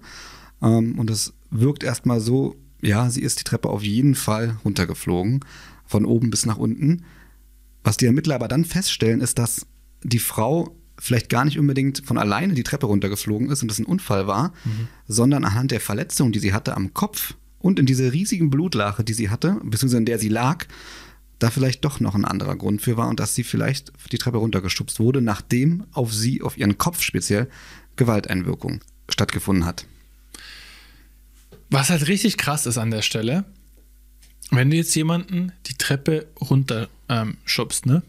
ähm, 0.61 0.97
und 0.97 1.09
es 1.09 1.33
wirkt 1.51 1.83
erstmal 1.83 2.19
so, 2.19 2.55
ja, 2.81 3.09
sie 3.09 3.21
ist 3.21 3.39
die 3.39 3.43
Treppe 3.43 3.69
auf 3.69 3.83
jeden 3.83 4.15
Fall 4.15 4.57
runtergeflogen, 4.63 5.41
von 5.85 6.05
oben 6.05 6.29
bis 6.29 6.45
nach 6.45 6.57
unten. 6.57 7.03
Was 7.83 7.97
die 7.97 8.05
Ermittler 8.05 8.35
aber 8.35 8.47
dann 8.47 8.65
feststellen, 8.65 9.21
ist, 9.21 9.39
dass 9.39 9.65
die 10.03 10.19
Frau 10.19 10.75
vielleicht 10.97 11.29
gar 11.29 11.45
nicht 11.45 11.57
unbedingt 11.57 12.03
von 12.05 12.17
alleine 12.17 12.53
die 12.53 12.63
Treppe 12.63 12.85
runtergeflogen 12.85 13.49
ist 13.49 13.61
und 13.61 13.69
das 13.69 13.79
ein 13.79 13.85
Unfall 13.85 14.27
war, 14.27 14.53
sondern 15.07 15.45
anhand 15.45 15.71
der 15.71 15.79
Verletzung, 15.79 16.31
die 16.31 16.39
sie 16.39 16.53
hatte 16.53 16.75
am 16.75 16.93
Kopf 16.93 17.35
und 17.59 17.79
in 17.79 17.85
dieser 17.85 18.11
riesigen 18.11 18.49
Blutlache, 18.49 19.03
die 19.03 19.13
sie 19.13 19.29
hatte, 19.29 19.59
beziehungsweise 19.63 19.97
in 19.97 20.05
der 20.05 20.19
sie 20.19 20.29
lag, 20.29 20.65
da 21.39 21.49
vielleicht 21.49 21.85
doch 21.85 21.99
noch 21.99 22.15
ein 22.15 22.25
anderer 22.25 22.55
Grund 22.55 22.81
für 22.81 22.97
war 22.97 23.07
und 23.07 23.19
dass 23.19 23.33
sie 23.33 23.43
vielleicht 23.43 23.91
die 24.11 24.17
Treppe 24.17 24.37
runtergestupst 24.37 24.99
wurde, 24.99 25.21
nachdem 25.21 25.85
auf 25.91 26.13
sie, 26.13 26.41
auf 26.41 26.57
ihren 26.57 26.77
Kopf 26.77 27.01
speziell, 27.01 27.49
Gewalteinwirkung 27.95 28.81
stattgefunden 29.09 29.65
hat. 29.65 29.85
Was 31.69 31.89
halt 31.89 32.07
richtig 32.07 32.37
krass 32.37 32.65
ist 32.65 32.77
an 32.77 32.91
der 32.91 33.01
Stelle, 33.01 33.45
wenn 34.51 34.69
du 34.69 34.77
jetzt 34.77 34.95
jemanden 34.95 35.51
die 35.67 35.75
Treppe 35.75 36.27
runter 36.41 36.89
ähm, 37.07 37.37
schubst, 37.45 37.85
ne? 37.85 38.03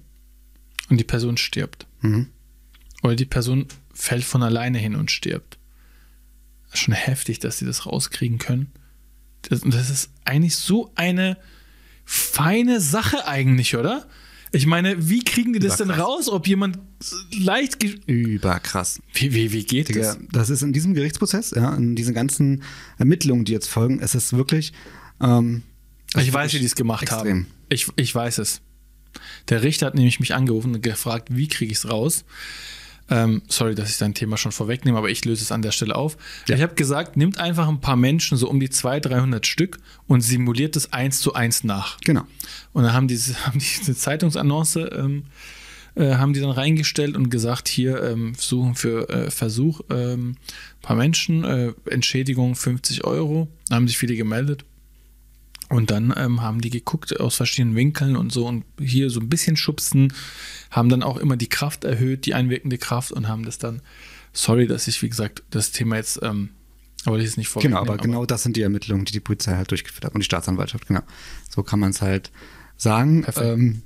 Und 0.89 0.99
die 0.99 1.05
Person 1.05 1.37
stirbt. 1.37 1.87
Mhm. 2.01 2.29
Oder 3.03 3.15
die 3.15 3.27
Person 3.27 3.67
fällt 3.93 4.25
von 4.25 4.43
alleine 4.43 4.79
hin 4.79 4.97
und 4.97 5.11
stirbt. 5.11 5.59
Das 6.65 6.75
ist 6.75 6.81
schon 6.81 6.95
heftig, 6.95 7.39
dass 7.39 7.59
sie 7.59 7.67
das 7.67 7.87
rauskriegen 7.87 8.39
können. 8.39 8.73
Das, 9.43 9.63
und 9.63 9.75
das 9.75 9.91
ist 9.91 10.11
eigentlich 10.25 10.57
so 10.57 10.91
eine 10.95 11.37
feine 12.13 12.81
Sache 12.81 13.29
eigentlich, 13.29 13.77
oder? 13.77 14.05
Ich 14.51 14.67
meine, 14.67 15.09
wie 15.09 15.23
kriegen 15.23 15.53
die 15.53 15.61
das 15.61 15.77
denn 15.77 15.91
raus, 15.93 16.29
ob 16.29 16.49
jemand 16.49 16.77
leicht... 17.39 17.85
Überkrass. 18.07 19.01
Wie, 19.15 19.33
wie, 19.33 19.53
wie 19.53 19.63
geht 19.63 19.91
Digga, 19.91 20.01
das? 20.01 20.19
das 20.33 20.51
ist 20.51 20.63
in 20.63 20.73
diesem 20.73 20.95
Gerichtsprozess, 20.95 21.53
ja, 21.53 21.73
in 21.77 21.95
diesen 21.95 22.13
ganzen 22.13 22.65
Ermittlungen, 22.99 23.45
die 23.45 23.53
jetzt 23.53 23.69
folgen, 23.69 24.01
es 24.03 24.17
ist 24.17 24.33
wirklich. 24.33 24.73
Ähm, 25.21 25.63
Ich 26.17 26.33
weiß, 26.33 26.53
wie 26.53 26.59
die 26.59 26.65
es 26.65 26.75
gemacht 26.75 27.05
extrem. 27.05 27.21
haben. 27.21 27.47
Ich, 27.69 27.87
ich 27.95 28.13
weiß 28.13 28.39
es. 28.39 28.61
Der 29.49 29.63
Richter 29.63 29.87
hat 29.87 29.95
nämlich 29.95 30.19
mich 30.19 30.35
angerufen 30.35 30.75
und 30.75 30.83
gefragt, 30.83 31.29
wie 31.31 31.47
kriege 31.47 31.71
ich 31.71 31.79
es 31.79 31.89
raus? 31.89 32.25
Ähm, 33.11 33.43
sorry, 33.49 33.75
dass 33.75 33.91
ich 33.91 33.99
dein 33.99 34.15
Thema 34.15 34.37
schon 34.37 34.53
vorwegnehme, 34.53 34.97
aber 34.97 35.11
ich 35.11 35.25
löse 35.25 35.43
es 35.43 35.51
an 35.51 35.63
der 35.63 35.73
Stelle 35.73 35.97
auf. 35.97 36.17
Ja. 36.47 36.57
Ich 36.57 36.63
habe 36.63 36.75
gesagt, 36.75 37.17
nimmt 37.17 37.39
einfach 37.39 37.69
ein 37.69 37.81
paar 37.81 37.97
Menschen, 37.97 38.39
so 38.39 38.49
um 38.49 38.61
die 38.61 38.71
200, 38.71 39.13
300 39.13 39.47
Stück 39.47 39.79
und 40.07 40.21
simuliert 40.21 40.77
es 40.77 40.93
eins 40.93 41.19
zu 41.19 41.35
eins 41.35 41.65
nach. 41.65 42.01
Genau. 42.03 42.23
Und 42.73 42.85
dann 42.85 42.93
haben 42.93 43.09
diese, 43.09 43.35
haben 43.47 43.59
diese 43.59 43.97
Zeitungsannonce 43.97 44.77
ähm, 44.93 45.25
äh, 45.97 46.15
haben 46.15 46.33
die 46.33 46.41
dann 46.41 46.51
reingestellt 46.51 47.17
und 47.17 47.31
gesagt, 47.31 47.69
hier 47.69 48.03
ähm, 48.03 48.35
suchen 48.39 48.77
für 48.77 49.09
äh, 49.09 49.31
Versuch 49.31 49.81
ähm, 49.91 50.31
ein 50.31 50.83
paar 50.83 50.97
Menschen, 50.97 51.45
äh, 51.45 51.73
Entschädigung 51.87 52.55
50 52.55 53.05
Euro. 53.05 53.49
Da 53.69 53.77
haben 53.77 53.89
sich 53.89 53.99
viele 53.99 54.15
gemeldet. 54.15 54.65
Und 55.71 55.93
dann 55.93 56.13
ähm, 56.17 56.43
haben 56.43 56.61
die 56.61 56.69
geguckt 56.69 57.19
aus 57.21 57.37
verschiedenen 57.37 57.77
Winkeln 57.77 58.17
und 58.17 58.33
so 58.33 58.47
und 58.47 58.65
hier 58.81 59.09
so 59.09 59.21
ein 59.21 59.29
bisschen 59.29 59.57
schubsen, 59.57 60.13
haben 60.73 60.89
dann 60.89 61.05
auch 61.05 61.17
immer 61.17 61.37
die 61.37 61.49
Kraft 61.49 61.85
erhöht, 61.85 62.27
die 62.27 62.35
einwirkende 62.35 62.77
Kraft 62.77 63.13
und 63.13 63.29
haben 63.29 63.45
das 63.45 63.59
dann, 63.59 63.81
sorry, 64.33 64.67
dass 64.67 64.89
ich, 64.89 65.01
wie 65.01 65.09
gesagt, 65.09 65.45
das 65.51 65.71
Thema 65.71 65.97
jetzt, 65.97 66.19
ähm, 66.23 66.51
aber 67.05 67.19
das 67.19 67.27
ist 67.29 67.37
nicht 67.39 67.53
Genau, 67.55 67.77
vorwegnehmen, 67.77 67.89
aber 67.89 67.97
genau 67.99 68.27
das 68.27 68.43
sind 68.43 68.57
die 68.57 68.63
Ermittlungen, 68.63 69.05
die 69.05 69.13
die 69.13 69.21
Polizei 69.21 69.55
halt 69.55 69.71
durchgeführt 69.71 70.05
hat 70.05 70.15
und 70.15 70.21
die 70.21 70.25
Staatsanwaltschaft, 70.25 70.89
genau. 70.89 71.03
So 71.49 71.63
kann 71.63 71.79
man 71.79 71.91
es 71.91 72.03
halt 72.03 72.33
sagen. 72.77 73.25
Ähm, 73.37 73.83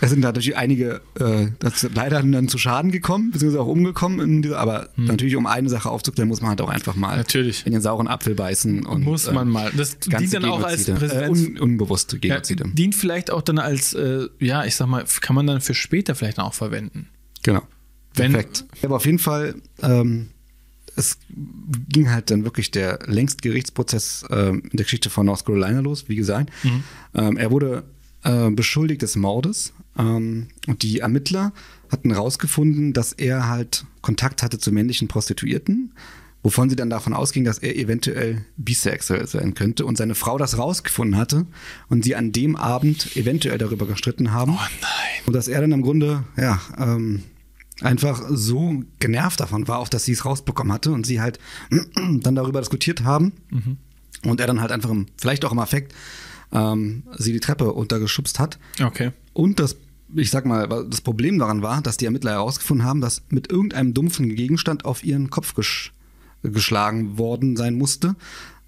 es 0.00 0.10
sind 0.10 0.20
natürlich 0.20 0.56
einige 0.56 1.00
äh, 1.18 1.46
das 1.58 1.82
ist 1.84 1.94
leider 1.94 2.22
dann 2.22 2.48
zu 2.48 2.58
Schaden 2.58 2.90
gekommen, 2.92 3.30
beziehungsweise 3.30 3.62
auch 3.62 3.66
umgekommen. 3.66 4.42
Dieser, 4.42 4.58
aber 4.58 4.90
natürlich, 4.96 5.36
um 5.36 5.46
eine 5.46 5.68
Sache 5.70 5.88
aufzuklären, 5.90 6.28
muss 6.28 6.40
man 6.42 6.50
halt 6.50 6.60
auch 6.60 6.68
einfach 6.68 6.96
mal 6.96 7.12
Hm. 7.12 7.18
Natürlich. 7.18 7.64
in 7.66 7.72
den 7.72 7.80
sauren 7.80 8.06
Apfel 8.08 8.34
beißen. 8.34 8.84
Und, 8.84 9.02
Muss 9.04 9.30
man 9.32 9.48
mal. 9.48 9.72
Das 9.76 9.98
dient 9.98 10.34
dann 10.34 10.44
auch 10.44 10.62
als 10.62 10.84
Genozide, 10.86 11.24
äh, 11.24 11.28
un, 11.30 11.58
unbewusste 11.58 12.16
Ja, 12.16 12.34
Genozide. 12.36 12.64
dient 12.74 12.94
vielleicht 12.94 13.30
auch 13.30 13.42
dann 13.42 13.58
als, 13.58 13.94
äh, 13.94 14.28
ja, 14.38 14.64
ich 14.64 14.76
sag 14.76 14.86
mal, 14.88 15.04
kann 15.20 15.34
man 15.34 15.46
dann 15.46 15.60
für 15.60 15.74
später 15.74 16.14
vielleicht 16.14 16.38
auch 16.38 16.52
verwenden. 16.54 17.08
Genau. 17.42 17.62
Wenn- 18.14 18.32
Perfekt. 18.32 18.64
Aber 18.82 18.96
auf 18.96 19.06
jeden 19.06 19.18
Fall, 19.18 19.54
ähm, 19.82 20.28
es 20.98 21.18
ging 21.88 22.10
halt 22.10 22.30
dann 22.30 22.44
wirklich 22.44 22.70
der 22.70 22.98
längst 23.06 23.42
Gerichtsprozess 23.42 24.24
ähm, 24.30 24.62
in 24.70 24.76
der 24.78 24.84
Geschichte 24.84 25.10
von 25.10 25.26
North 25.26 25.44
Carolina 25.44 25.80
los, 25.80 26.08
wie 26.08 26.16
gesagt. 26.16 26.50
Ähm, 27.14 27.36
er 27.36 27.50
wurde 27.50 27.84
äh, 28.26 28.50
beschuldigt 28.50 29.02
des 29.02 29.16
Mordes 29.16 29.72
ähm, 29.96 30.48
und 30.66 30.82
die 30.82 31.00
Ermittler 31.00 31.52
hatten 31.90 32.12
herausgefunden, 32.12 32.92
dass 32.92 33.12
er 33.12 33.48
halt 33.48 33.86
Kontakt 34.02 34.42
hatte 34.42 34.58
zu 34.58 34.72
männlichen 34.72 35.06
Prostituierten, 35.08 35.92
wovon 36.42 36.68
sie 36.68 36.76
dann 36.76 36.90
davon 36.90 37.14
ausging, 37.14 37.44
dass 37.44 37.58
er 37.58 37.76
eventuell 37.76 38.44
bisexuell 38.56 39.26
sein 39.26 39.54
könnte 39.54 39.86
und 39.86 39.96
seine 39.96 40.14
Frau 40.14 40.38
das 40.38 40.58
rausgefunden 40.58 41.16
hatte 41.16 41.46
und 41.88 42.04
sie 42.04 42.16
an 42.16 42.32
dem 42.32 42.56
Abend 42.56 43.16
eventuell 43.16 43.58
darüber 43.58 43.86
gestritten 43.86 44.32
haben. 44.32 44.52
Oh 44.52 44.68
nein. 44.80 45.22
Und 45.26 45.34
dass 45.34 45.48
er 45.48 45.60
dann 45.60 45.72
im 45.72 45.82
Grunde, 45.82 46.24
ja, 46.36 46.60
ähm, 46.78 47.22
einfach 47.82 48.22
so 48.30 48.82
genervt 49.00 49.38
davon 49.38 49.68
war, 49.68 49.78
auch 49.78 49.88
dass 49.88 50.04
sie 50.04 50.12
es 50.12 50.24
rausbekommen 50.24 50.72
hatte 50.72 50.92
und 50.92 51.06
sie 51.06 51.20
halt 51.20 51.38
dann 52.20 52.34
darüber 52.34 52.60
diskutiert 52.60 53.04
haben. 53.04 53.32
Und 54.24 54.40
er 54.40 54.46
dann 54.46 54.60
halt 54.60 54.72
einfach, 54.72 54.90
im, 54.90 55.06
vielleicht 55.16 55.44
auch 55.44 55.52
im 55.52 55.58
Affekt, 55.58 55.94
ähm, 56.52 57.02
sie 57.16 57.32
die 57.32 57.40
Treppe 57.40 57.72
untergeschubst 57.72 58.38
hat. 58.38 58.58
Okay. 58.82 59.12
Und 59.32 59.58
das, 59.60 59.76
ich 60.14 60.30
sag 60.30 60.46
mal, 60.46 60.86
das 60.88 61.00
Problem 61.00 61.38
daran 61.38 61.62
war, 61.62 61.82
dass 61.82 61.96
die 61.96 62.06
Ermittler 62.06 62.32
herausgefunden 62.32 62.86
haben, 62.86 63.00
dass 63.00 63.22
mit 63.28 63.50
irgendeinem 63.50 63.94
dumpfen 63.94 64.34
Gegenstand 64.34 64.84
auf 64.84 65.04
ihren 65.04 65.30
Kopf 65.30 65.54
gesch 65.54 65.92
geschlagen 66.42 67.18
worden 67.18 67.56
sein 67.56 67.74
musste, 67.74 68.14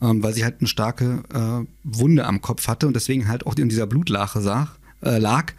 ähm, 0.01 0.23
weil 0.23 0.33
sie 0.33 0.43
halt 0.43 0.57
eine 0.61 0.69
starke 0.69 1.23
äh, 1.33 1.67
Wunde 1.85 2.27
am 2.27 2.41
Kopf 2.41 2.67
hatte 2.67 2.89
und 2.89 2.95
deswegen 2.95 3.29
halt 3.29 3.47
auch 3.47 3.55
in 3.55 3.69
dieser 3.69 3.87
Blutlache 3.87 4.41
sah, 4.41 4.69
äh, 5.01 5.19
lag. 5.19 5.53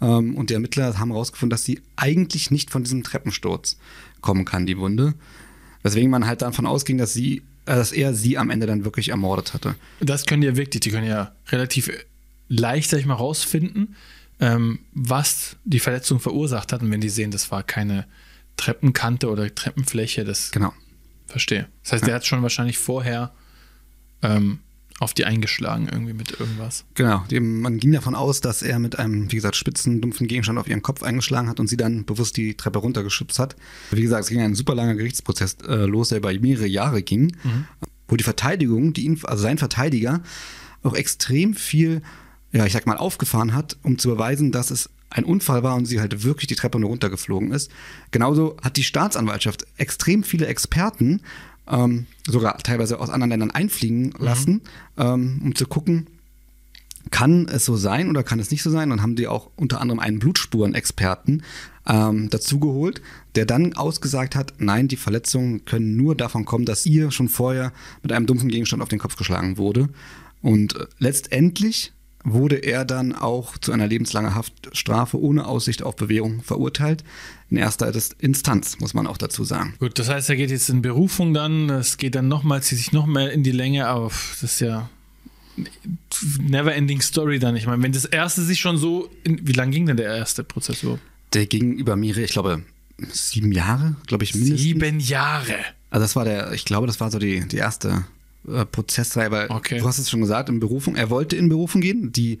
Ähm, 0.00 0.36
und 0.36 0.50
die 0.50 0.54
Ermittler 0.54 0.98
haben 0.98 1.10
herausgefunden, 1.10 1.50
dass 1.50 1.64
sie 1.64 1.80
eigentlich 1.96 2.50
nicht 2.50 2.70
von 2.70 2.84
diesem 2.84 3.02
Treppensturz 3.02 3.78
kommen 4.20 4.44
kann, 4.44 4.66
die 4.66 4.78
Wunde. 4.78 5.14
Weswegen 5.82 6.10
man 6.10 6.26
halt 6.26 6.42
davon 6.42 6.66
ausging, 6.66 6.98
dass 6.98 7.14
sie, 7.14 7.42
dass 7.66 7.92
er 7.92 8.14
sie 8.14 8.38
am 8.38 8.48
Ende 8.50 8.66
dann 8.66 8.84
wirklich 8.84 9.10
ermordet 9.10 9.52
hatte. 9.54 9.74
Das 10.00 10.24
können 10.24 10.40
die 10.40 10.46
ja 10.48 10.56
wirklich, 10.56 10.80
die 10.80 10.90
können 10.90 11.06
ja 11.06 11.32
relativ 11.48 11.90
leicht, 12.48 12.88
sag 12.90 12.98
ich 13.00 13.06
mal, 13.06 13.14
rausfinden, 13.14 13.94
ähm, 14.40 14.78
was 14.92 15.56
die 15.64 15.80
Verletzung 15.80 16.20
verursacht 16.20 16.72
hat. 16.72 16.80
Und 16.82 16.90
wenn 16.90 17.00
die 17.00 17.08
sehen, 17.08 17.30
das 17.30 17.50
war 17.50 17.62
keine 17.62 18.06
Treppenkante 18.56 19.28
oder 19.28 19.52
Treppenfläche, 19.54 20.24
das 20.24 20.50
Genau. 20.52 20.72
verstehe. 21.26 21.68
Das 21.82 21.92
heißt, 21.92 22.06
der 22.06 22.14
hat 22.14 22.26
schon 22.26 22.42
wahrscheinlich 22.42 22.78
vorher 22.78 23.32
ähm, 24.22 24.60
auf 24.98 25.12
die 25.12 25.26
eingeschlagen, 25.26 25.88
irgendwie 25.92 26.14
mit 26.14 26.40
irgendwas. 26.40 26.84
Genau, 26.94 27.22
man 27.38 27.78
ging 27.78 27.92
davon 27.92 28.14
aus, 28.14 28.40
dass 28.40 28.62
er 28.62 28.78
mit 28.78 28.98
einem, 28.98 29.30
wie 29.30 29.36
gesagt, 29.36 29.56
spitzen, 29.56 30.00
dumpfen 30.00 30.26
Gegenstand 30.26 30.58
auf 30.58 30.68
ihren 30.68 30.82
Kopf 30.82 31.02
eingeschlagen 31.02 31.48
hat 31.48 31.60
und 31.60 31.68
sie 31.68 31.76
dann 31.76 32.06
bewusst 32.06 32.36
die 32.36 32.54
Treppe 32.54 32.78
runtergeschubst 32.78 33.38
hat. 33.38 33.56
Wie 33.90 34.00
gesagt, 34.00 34.24
es 34.24 34.30
ging 34.30 34.40
ein 34.40 34.54
super 34.54 34.74
langer 34.74 34.94
Gerichtsprozess 34.94 35.58
äh, 35.68 35.84
los, 35.84 36.08
der 36.08 36.18
über 36.18 36.32
mehrere 36.32 36.66
Jahre 36.66 37.02
ging, 37.02 37.36
wo 38.08 38.16
die 38.16 38.24
Verteidigung, 38.24 38.94
die 38.94 39.04
ihn, 39.04 39.20
also 39.24 39.42
sein 39.42 39.58
Verteidiger, 39.58 40.22
auch 40.82 40.94
extrem 40.94 41.54
viel, 41.54 42.00
ja, 42.52 42.64
ich 42.64 42.72
sag 42.72 42.86
mal, 42.86 42.96
aufgefahren 42.96 43.54
hat, 43.54 43.76
um 43.82 43.98
zu 43.98 44.08
beweisen, 44.08 44.50
dass 44.50 44.70
es 44.70 44.88
ein 45.10 45.24
Unfall 45.24 45.62
war 45.62 45.76
und 45.76 45.86
sie 45.86 46.00
halt 46.00 46.24
wirklich 46.24 46.46
die 46.46 46.54
Treppe 46.54 46.78
nur 46.78 46.90
runtergeflogen 46.90 47.52
ist. 47.52 47.70
Genauso 48.10 48.56
hat 48.62 48.76
die 48.76 48.84
Staatsanwaltschaft 48.84 49.66
extrem 49.76 50.24
viele 50.24 50.46
Experten, 50.46 51.20
ähm, 51.70 52.06
sogar 52.26 52.58
teilweise 52.58 53.00
aus 53.00 53.10
anderen 53.10 53.30
Ländern 53.30 53.50
einfliegen 53.50 54.12
lassen, 54.18 54.62
ähm, 54.96 55.40
um 55.44 55.54
zu 55.54 55.66
gucken, 55.66 56.06
kann 57.10 57.46
es 57.48 57.64
so 57.64 57.76
sein 57.76 58.10
oder 58.10 58.22
kann 58.22 58.40
es 58.40 58.50
nicht 58.50 58.62
so 58.62 58.70
sein? 58.70 58.90
Dann 58.90 59.02
haben 59.02 59.16
die 59.16 59.28
auch 59.28 59.50
unter 59.56 59.80
anderem 59.80 60.00
einen 60.00 60.18
Blutspurenexperten 60.18 61.42
ähm, 61.86 62.30
dazugeholt, 62.30 63.00
der 63.36 63.46
dann 63.46 63.74
ausgesagt 63.74 64.34
hat, 64.34 64.54
nein, 64.58 64.88
die 64.88 64.96
Verletzungen 64.96 65.64
können 65.64 65.96
nur 65.96 66.16
davon 66.16 66.44
kommen, 66.44 66.64
dass 66.64 66.84
ihr 66.86 67.10
schon 67.10 67.28
vorher 67.28 67.72
mit 68.02 68.12
einem 68.12 68.26
dumpfen 68.26 68.48
Gegenstand 68.48 68.82
auf 68.82 68.88
den 68.88 68.98
Kopf 68.98 69.16
geschlagen 69.16 69.56
wurde. 69.56 69.88
Und 70.42 70.76
äh, 70.76 70.86
letztendlich 70.98 71.92
wurde 72.26 72.56
er 72.56 72.84
dann 72.84 73.14
auch 73.14 73.56
zu 73.56 73.72
einer 73.72 73.86
lebenslangen 73.86 74.34
Haftstrafe 74.34 75.18
ohne 75.20 75.46
Aussicht 75.46 75.82
auf 75.82 75.94
Bewährung 75.96 76.42
verurteilt. 76.42 77.04
In 77.48 77.56
erster 77.56 77.92
Instanz, 78.18 78.80
muss 78.80 78.92
man 78.92 79.06
auch 79.06 79.16
dazu 79.16 79.44
sagen. 79.44 79.74
Gut, 79.78 79.98
das 79.98 80.08
heißt, 80.08 80.28
er 80.28 80.36
geht 80.36 80.50
jetzt 80.50 80.68
in 80.68 80.82
Berufung 80.82 81.32
dann, 81.32 81.70
es 81.70 81.96
geht 81.96 82.16
dann 82.16 82.26
nochmal, 82.26 82.62
zieht 82.62 82.78
sich 82.78 82.92
noch 82.92 83.06
mehr 83.06 83.32
in 83.32 83.44
die 83.44 83.52
Länge, 83.52 83.86
pff, 84.08 84.40
das 84.40 84.54
ist 84.54 84.60
ja 84.60 84.90
never 86.40 86.74
ending 86.74 87.00
story 87.00 87.38
dann. 87.38 87.54
Ich 87.54 87.66
meine, 87.66 87.82
wenn 87.82 87.92
das 87.92 88.04
erste 88.04 88.42
sich 88.42 88.60
schon 88.60 88.76
so, 88.76 89.08
in, 89.22 89.46
wie 89.46 89.52
lang 89.52 89.70
ging 89.70 89.86
denn 89.86 89.96
der 89.96 90.14
erste 90.16 90.42
Prozess 90.42 90.82
überhaupt? 90.82 91.02
Der 91.32 91.46
ging 91.46 91.74
über 91.74 91.94
mehrere, 91.94 92.22
ich 92.22 92.32
glaube, 92.32 92.62
sieben 93.12 93.52
Jahre, 93.52 93.94
glaube 94.06 94.24
ich, 94.24 94.34
mindestens. 94.34 94.60
Sieben 94.60 95.00
Jahre. 95.00 95.56
Also 95.90 96.04
das 96.04 96.16
war 96.16 96.24
der, 96.24 96.52
ich 96.52 96.64
glaube, 96.64 96.88
das 96.88 96.98
war 96.98 97.10
so 97.10 97.18
die, 97.18 97.46
die 97.46 97.56
erste 97.56 98.04
äh, 98.52 98.64
Prozessreihe, 98.66 99.30
weil 99.30 99.48
Okay. 99.50 99.78
du 99.78 99.86
hast 99.86 99.98
es 99.98 100.10
schon 100.10 100.20
gesagt, 100.20 100.48
in 100.48 100.60
Berufung, 100.60 100.96
er 100.96 101.10
wollte 101.10 101.36
in 101.36 101.48
Berufung 101.48 101.80
gehen. 101.80 102.12
Die, 102.12 102.38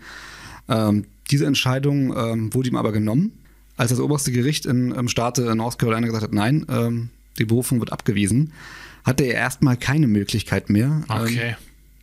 ähm, 0.68 1.04
diese 1.30 1.46
Entscheidung 1.46 2.14
ähm, 2.16 2.54
wurde 2.54 2.68
ihm 2.68 2.76
aber 2.76 2.92
genommen, 2.92 3.32
als 3.76 3.90
das 3.90 4.00
oberste 4.00 4.32
Gericht 4.32 4.66
in, 4.66 4.92
im 4.92 5.08
Staate 5.08 5.54
North 5.54 5.78
Carolina 5.78 6.06
gesagt 6.06 6.24
hat, 6.24 6.32
nein, 6.32 6.64
ähm, 6.68 7.08
die 7.38 7.44
Berufung 7.44 7.80
wird 7.80 7.92
abgewiesen, 7.92 8.52
hatte 9.04 9.24
er 9.24 9.34
erstmal 9.34 9.76
keine 9.76 10.06
Möglichkeit 10.06 10.70
mehr. 10.70 11.02
Ähm, 11.10 11.22
Okay. 11.22 11.56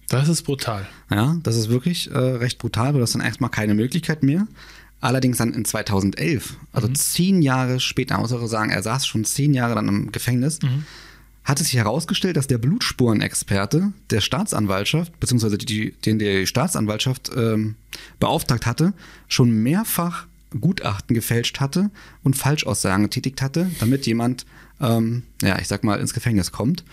Das 0.10 0.28
ist 0.30 0.44
brutal. 0.44 0.86
ja, 1.10 1.38
das 1.42 1.56
ist 1.56 1.70
wirklich 1.70 2.12
äh, 2.12 2.18
recht 2.18 2.60
brutal, 2.60 2.94
weil 2.94 3.02
das 3.02 3.14
dann 3.14 3.22
erstmal 3.22 3.50
keine 3.50 3.74
Möglichkeit 3.74 4.22
mehr. 4.22 4.48
Allerdings 5.02 5.38
dann 5.38 5.54
in 5.54 5.66
2011, 5.66 6.56
also 6.72 6.88
Mhm. 6.88 6.96
zehn 6.96 7.42
Jahre 7.42 7.80
später, 7.80 8.18
muss 8.20 8.32
ich 8.32 8.38
auch 8.38 8.46
sagen, 8.46 8.70
er 8.70 8.84
saß 8.84 9.08
schon 9.08 9.26
zehn 9.26 9.54
Jahre 9.54 9.74
dann 9.76 9.88
im 9.88 10.12
Gefängnis, 10.12 10.62
Mhm. 10.62 10.86
Hat 11.44 11.60
es 11.60 11.68
sich 11.68 11.76
herausgestellt, 11.76 12.38
dass 12.38 12.48
der 12.48 12.58
Blutspurenexperte 12.58 13.92
der 14.10 14.22
Staatsanwaltschaft, 14.22 15.20
beziehungsweise 15.20 15.58
die, 15.58 15.92
den 15.92 16.20
die 16.20 16.48
Staatsanwaltschaft 16.48 17.32
ähm, 17.36 17.76
beauftragt 18.20 18.66
hatte, 18.66 18.94
schon 19.28 19.52
mehrfach 19.52 20.28
Gutachten 20.60 21.14
gefälscht 21.14 21.60
hatte 21.60 21.90
und 22.24 22.38
Falschaussagen 22.38 23.04
getätigt 23.04 23.42
hatte, 23.42 23.70
damit 23.80 24.06
jemand, 24.06 24.46
ähm, 24.80 25.24
ja, 25.42 25.60
ich 25.60 25.68
sag 25.68 25.84
mal, 25.84 26.00
ins 26.00 26.14
Gefängnis 26.14 26.52
kommt. 26.52 26.84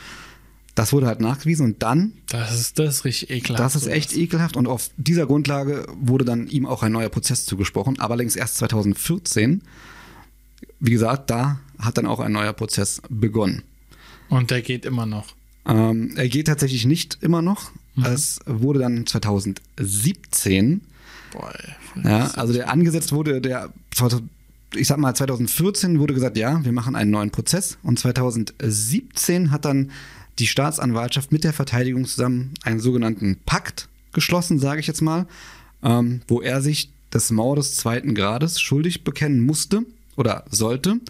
Das 0.74 0.92
wurde 0.92 1.06
halt 1.06 1.20
nachgewiesen 1.20 1.66
und 1.66 1.82
dann 1.82 2.12
Das 2.28 2.54
ist, 2.54 2.78
das 2.78 2.96
ist 2.96 3.04
richtig 3.04 3.30
ekelhaft. 3.30 3.60
das 3.60 3.76
ist 3.76 3.86
echt 3.86 4.16
ekelhaft 4.16 4.56
und 4.56 4.66
auf 4.66 4.90
dieser 4.96 5.26
Grundlage 5.26 5.86
wurde 6.00 6.24
dann 6.24 6.46
ihm 6.46 6.64
auch 6.64 6.82
ein 6.82 6.92
neuer 6.92 7.08
Prozess 7.08 7.44
zugesprochen, 7.44 7.98
aber 7.98 8.14
allerdings 8.14 8.36
erst 8.36 8.56
2014. 8.56 9.62
Wie 10.78 10.90
gesagt, 10.90 11.28
da 11.28 11.60
hat 11.78 11.98
dann 11.98 12.06
auch 12.06 12.20
ein 12.20 12.32
neuer 12.32 12.52
Prozess 12.52 13.02
begonnen. 13.10 13.62
Und 14.30 14.50
der 14.50 14.62
geht 14.62 14.86
immer 14.86 15.06
noch. 15.06 15.34
Ähm, 15.66 16.12
er 16.16 16.28
geht 16.28 16.46
tatsächlich 16.46 16.86
nicht 16.86 17.18
immer 17.20 17.42
noch. 17.42 17.70
Mhm. 17.94 18.04
Es 18.04 18.40
wurde 18.46 18.80
dann 18.80 19.06
2017, 19.06 20.80
Boah, 21.32 21.52
ja, 22.02 22.26
also 22.30 22.52
der 22.52 22.70
angesetzt 22.70 23.12
wurde, 23.12 23.40
der, 23.40 23.72
ich 24.74 24.86
sag 24.86 24.98
mal 24.98 25.14
2014 25.14 25.98
wurde 25.98 26.14
gesagt, 26.14 26.36
ja, 26.36 26.64
wir 26.64 26.72
machen 26.72 26.96
einen 26.96 27.10
neuen 27.10 27.30
Prozess 27.30 27.78
und 27.82 27.98
2017 27.98 29.50
hat 29.50 29.64
dann 29.64 29.90
die 30.38 30.46
Staatsanwaltschaft 30.46 31.32
mit 31.32 31.44
der 31.44 31.52
Verteidigung 31.52 32.04
zusammen 32.06 32.54
einen 32.62 32.80
sogenannten 32.80 33.36
Pakt 33.46 33.88
geschlossen, 34.12 34.58
sage 34.58 34.80
ich 34.80 34.86
jetzt 34.86 35.02
mal, 35.02 35.26
ähm, 35.82 36.22
wo 36.26 36.40
er 36.40 36.62
sich 36.62 36.90
des 37.12 37.30
Mordes 37.30 37.76
zweiten 37.76 38.14
Grades 38.14 38.60
schuldig 38.60 39.04
bekennen 39.04 39.40
musste 39.40 39.82
oder 40.16 40.44
sollte, 40.50 41.00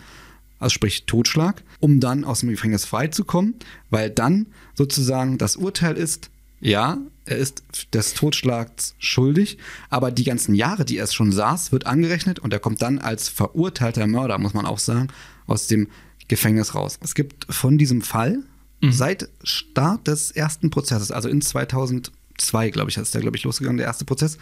also 0.58 0.72
sprich 0.72 1.04
Totschlag, 1.04 1.62
um 1.80 2.00
dann 2.00 2.25
aus 2.25 2.40
dem 2.40 2.50
Gefängnis 2.50 2.84
freizukommen, 2.84 3.54
weil 3.90 4.10
dann 4.10 4.46
sozusagen 4.75 5.38
das 5.38 5.56
Urteil 5.56 5.96
ist, 5.96 6.30
ja, 6.60 6.99
er 7.25 7.38
ist 7.38 7.62
des 7.94 8.14
Totschlags 8.14 8.94
schuldig, 8.99 9.58
aber 9.88 10.10
die 10.10 10.25
ganzen 10.25 10.54
Jahre, 10.54 10.84
die 10.84 10.99
er 10.99 11.06
schon 11.06 11.32
saß, 11.32 11.72
wird 11.72 11.87
angerechnet 11.87 12.38
und 12.38 12.52
er 12.52 12.58
kommt 12.58 12.82
dann 12.82 12.99
als 12.99 13.28
verurteilter 13.28 14.06
Mörder, 14.06 14.38
muss 14.38 14.54
man 14.54 14.66
auch 14.66 14.78
sagen, 14.78 15.08
aus 15.46 15.66
dem 15.66 15.88
Gefängnis 16.28 16.75
raus. 16.75 16.99
Es 17.02 17.14
gibt 17.14 17.52
von 17.52 17.78
diesem 17.78 18.02
Fall 18.02 18.40
seit 18.82 19.28
Start 19.42 20.06
des 20.06 20.30
ersten 20.30 20.70
Prozesses, 20.70 21.10
also 21.10 21.28
in 21.28 21.42
2002, 21.42 22.70
glaube 22.70 22.90
ich, 22.90 22.96
ist 22.96 23.14
der, 23.14 23.20
glaube 23.20 23.37
ich, 23.37 23.44
losgegangen, 23.44 23.76
der 23.76 23.87
erste 23.87 24.06
Prozess, 24.06 24.38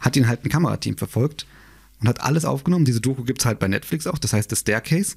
hat 0.00 0.16
ihn 0.16 0.26
halt 0.26 0.44
ein 0.44 0.48
Kamerateam 0.48 0.96
verfolgt 0.96 1.46
und 2.00 2.08
hat 2.08 2.20
alles 2.20 2.44
aufgenommen. 2.44 2.84
Diese 2.84 3.00
Doku 3.00 3.22
gibt 3.22 3.40
es 3.40 3.46
halt 3.46 3.60
bei 3.60 3.68
Netflix 3.68 4.06
auch, 4.06 4.18
das 4.18 4.32
heißt, 4.32 4.50
The 4.50 4.56
Staircase 4.56 5.16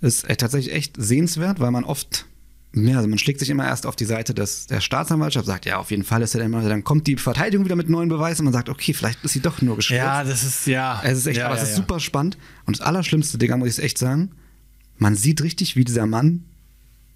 ist 0.00 0.24
äh, 0.24 0.36
tatsächlich 0.36 0.74
echt 0.74 0.94
sehenswert, 0.98 1.60
weil 1.60 1.70
man 1.70 1.84
oft, 1.84 2.26
ja, 2.74 2.96
also 2.96 3.08
man 3.08 3.18
schlägt 3.18 3.40
sich 3.40 3.50
immer 3.50 3.66
erst 3.66 3.86
auf 3.86 3.96
die 3.96 4.04
Seite 4.04 4.34
des, 4.34 4.66
der 4.66 4.80
Staatsanwaltschaft, 4.80 5.46
sagt, 5.46 5.66
ja, 5.66 5.78
auf 5.78 5.90
jeden 5.90 6.04
Fall 6.04 6.22
ist 6.22 6.34
er 6.34 6.40
der 6.40 6.48
Mörder. 6.48 6.68
Dann 6.68 6.84
kommt 6.84 7.06
die 7.06 7.16
Verteidigung 7.16 7.64
wieder 7.64 7.76
mit 7.76 7.88
neuen 7.88 8.08
Beweisen 8.08 8.42
und 8.42 8.46
man 8.46 8.52
sagt, 8.52 8.68
okay, 8.68 8.92
vielleicht 8.92 9.24
ist 9.24 9.32
sie 9.32 9.40
doch 9.40 9.60
nur 9.62 9.76
geschwört. 9.76 10.02
Ja, 10.02 10.24
das 10.24 10.44
ist 10.44 10.66
ja. 10.66 11.00
Es 11.02 11.18
ist 11.18 11.26
echt, 11.26 11.38
ja, 11.38 11.46
aber 11.46 11.56
ja, 11.56 11.62
es 11.62 11.68
ist 11.70 11.76
ja. 11.76 11.82
super 11.82 12.00
spannend. 12.00 12.38
Und 12.66 12.78
das 12.78 12.86
Allerschlimmste, 12.86 13.38
Digga, 13.38 13.56
muss 13.56 13.78
ich 13.78 13.84
echt 13.84 13.98
sagen, 13.98 14.30
man 14.98 15.14
sieht 15.14 15.42
richtig, 15.42 15.76
wie 15.76 15.84
dieser 15.84 16.06
Mann, 16.06 16.44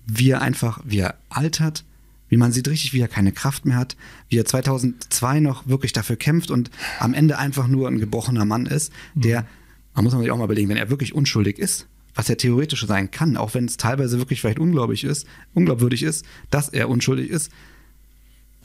wie 0.07 0.31
er 0.31 0.43
einfach, 0.43 0.81
wie 0.85 0.99
er 0.99 1.17
altert, 1.29 1.85
wie 2.29 2.37
man 2.37 2.51
sieht 2.51 2.67
richtig, 2.69 2.95
wie 2.95 3.01
er 3.01 3.09
keine 3.09 3.31
Kraft 3.31 3.67
mehr 3.67 3.77
hat, 3.77 3.97
wie 4.29 4.39
er 4.39 4.45
2002 4.45 5.41
noch 5.41 5.67
wirklich 5.67 5.93
dafür 5.93 6.17
kämpft 6.17 6.51
und 6.51 6.71
am 6.99 7.13
Ende 7.13 7.39
einfach 7.39 7.69
nur 7.69 7.89
ein 7.89 7.99
gebrochener 7.99 8.47
Mann 8.47 8.67
ist, 8.67 8.91
der, 9.15 9.47
man 9.95 10.05
muss 10.05 10.15
man 10.15 10.23
sich 10.23 10.31
auch 10.31 10.39
mal 10.39 10.45
überlegen, 10.45 10.71
wenn 10.71 10.79
er 10.79 10.89
wirklich 10.89 11.15
unschuldig 11.15 11.59
ist, 11.59 11.89
was 12.15 12.29
er 12.29 12.37
theoretisch 12.37 12.87
sein 12.87 13.11
kann, 13.11 13.37
auch 13.37 13.55
wenn 13.55 13.65
es 13.65 13.77
teilweise 13.77 14.19
wirklich 14.19 14.41
vielleicht 14.41 14.59
unglaublich 14.59 15.05
ist, 15.05 15.27
unglaubwürdig 15.55 16.03
ist, 16.03 16.25
dass 16.51 16.69
er 16.69 16.89
unschuldig 16.89 17.31
ist, 17.31 17.51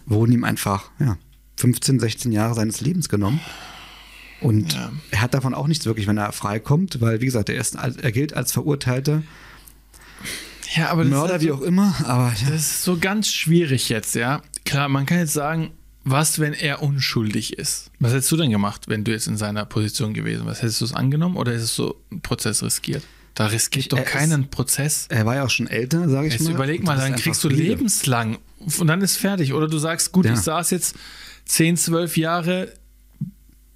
wurden 0.06 0.32
ihm 0.34 0.44
einfach, 0.44 0.90
ja, 1.00 1.18
15, 1.58 2.00
16 2.00 2.32
Jahre 2.32 2.54
seines 2.56 2.82
Lebens 2.82 3.10
genommen. 3.10 3.40
Und 4.42 4.74
Ja. 4.74 4.92
er 5.12 5.22
hat 5.22 5.34
davon 5.34 5.54
auch 5.54 5.68
nichts 5.68 5.86
wirklich, 5.86 6.06
wenn 6.08 6.18
er 6.18 6.32
freikommt, 6.32 7.02
weil, 7.02 7.22
wie 7.22 7.26
gesagt, 7.26 7.50
er, 7.50 7.60
ist, 7.60 7.76
er 7.76 8.12
gilt 8.12 8.34
als 8.34 8.52
Verurteilter, 8.52 9.24
Ja, 10.76 10.90
aber 10.90 11.04
das 11.04 11.12
Mörder, 11.12 11.36
ist 11.38 11.42
wie 11.44 11.52
also- 11.52 11.64
auch 11.64 11.68
immer, 11.68 11.96
aber 12.06 12.34
ja. 12.42 12.50
Das 12.50 12.62
ist 12.62 12.84
so 12.84 12.98
ganz 12.98 13.30
schwierig 13.30 13.90
jetzt, 13.90 14.16
ja. 14.16 14.42
Klar, 14.66 14.90
man 14.90 15.06
kann 15.06 15.20
jetzt 15.20 15.34
sagen, 15.34 15.72
was, 16.04 16.40
wenn 16.40 16.54
er 16.54 16.82
unschuldig 16.84 17.58
ist? 17.58 17.90
Was 18.00 18.12
hättest 18.14 18.32
du 18.32 18.38
denn 18.38 18.50
gemacht, 18.52 18.88
wenn 18.88 19.04
du 19.04 19.12
jetzt 19.12 19.28
in 19.28 19.38
seiner 19.38 19.66
Position 19.66 20.14
gewesen 20.14 20.46
wärst? 20.46 20.62
Hättest 20.62 20.82
du 20.82 20.86
es 20.86 20.94
angenommen 20.94 21.36
oder 21.38 21.54
ist 21.54 21.64
es 21.64 21.76
so 21.76 22.02
ein 22.12 22.22
Prozess 22.22 22.62
riskiert? 22.64 23.04
Da 23.38 23.46
riskiert 23.48 23.92
doch 23.94 23.98
er 24.00 24.04
ist- 24.06 24.12
keinen 24.12 24.50
Prozess. 24.50 25.06
Er 25.10 25.26
war 25.28 25.36
ja 25.36 25.44
auch 25.46 25.50
schon 25.52 25.68
älter, 25.68 26.10
sage 26.10 26.28
ich 26.28 26.34
Jetzt 26.34 26.44
mal. 26.46 26.54
überleg 26.56 26.84
mal, 26.84 26.98
dann 26.98 27.16
kriegst 27.16 27.44
du 27.44 27.50
Friede. 27.50 27.62
lebenslang 27.64 28.38
und 28.80 28.88
dann 28.88 29.02
ist 29.02 29.18
fertig. 29.18 29.54
Oder 29.54 29.68
du 29.68 29.78
sagst, 29.78 30.12
gut, 30.12 30.26
Ja. 30.26 30.34
ich 30.34 30.40
saß 30.40 30.72
jetzt 30.72 30.96
10, 31.46 31.78
12 31.78 32.18
Jahre, 32.18 32.74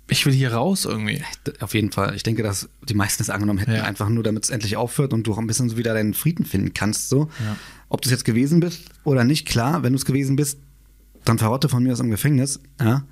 ich 0.09 0.25
will 0.25 0.33
hier 0.33 0.53
raus 0.53 0.85
irgendwie. 0.85 1.23
Auf 1.59 1.73
jeden 1.73 1.91
Fall. 1.91 2.15
Ich 2.15 2.23
denke, 2.23 2.43
dass 2.43 2.67
die 2.89 2.93
meisten 2.95 3.21
es 3.23 3.29
angenommen 3.29 3.59
hätten, 3.59 3.75
Ja. 3.75 3.83
einfach 3.83 4.09
nur, 4.09 4.23
damit 4.23 4.43
es 4.45 4.49
endlich 4.49 4.75
aufhört 4.77 5.13
und 5.13 5.27
du 5.27 5.33
auch 5.33 5.37
ein 5.37 5.47
bisschen 5.47 5.69
so 5.69 5.77
wieder 5.77 5.93
deinen 5.93 6.13
Frieden 6.13 6.43
finden 6.45 6.73
kannst. 6.73 7.07
So. 7.09 7.29
Ja. 7.39 7.55
Ob 7.87 8.01
du 8.01 8.07
es 8.07 8.11
jetzt 8.11 8.25
gewesen 8.25 8.59
bist 8.61 8.81
oder 9.03 9.23
nicht, 9.23 9.47
klar, 9.47 9.83
wenn 9.83 9.93
du 9.93 9.97
es 9.97 10.05
gewesen 10.05 10.35
bist, 10.35 10.57
dann 11.23 11.37
verrotte 11.37 11.69
von 11.69 11.83
mir 11.83 11.93
aus 11.93 11.99
im 11.99 12.09
Gefängnis. 12.09 12.59
Ja. 12.81 13.03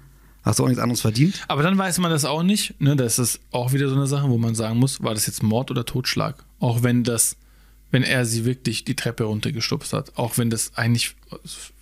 Hast 0.43 0.59
du 0.59 0.63
auch 0.63 0.67
nichts 0.67 0.81
anderes 0.81 1.01
verdient. 1.01 1.43
Aber 1.47 1.63
dann 1.63 1.77
weiß 1.77 1.99
man 1.99 2.11
das 2.11 2.25
auch 2.25 2.43
nicht. 2.43 2.79
Ne? 2.79 2.95
Das 2.95 3.19
ist 3.19 3.39
auch 3.51 3.73
wieder 3.73 3.89
so 3.89 3.95
eine 3.95 4.07
Sache, 4.07 4.29
wo 4.29 4.37
man 4.37 4.55
sagen 4.55 4.79
muss, 4.79 5.03
war 5.03 5.13
das 5.13 5.27
jetzt 5.27 5.43
Mord 5.43 5.69
oder 5.69 5.85
Totschlag? 5.85 6.43
Auch 6.59 6.81
wenn 6.83 7.03
das, 7.03 7.35
wenn 7.91 8.03
er 8.03 8.25
sie 8.25 8.45
wirklich 8.45 8.85
die 8.85 8.95
Treppe 8.95 9.25
runtergestupst 9.25 9.91
hat. 9.93 10.17
Auch 10.17 10.37
wenn 10.37 10.49
das 10.49 10.75
eigentlich, 10.75 11.15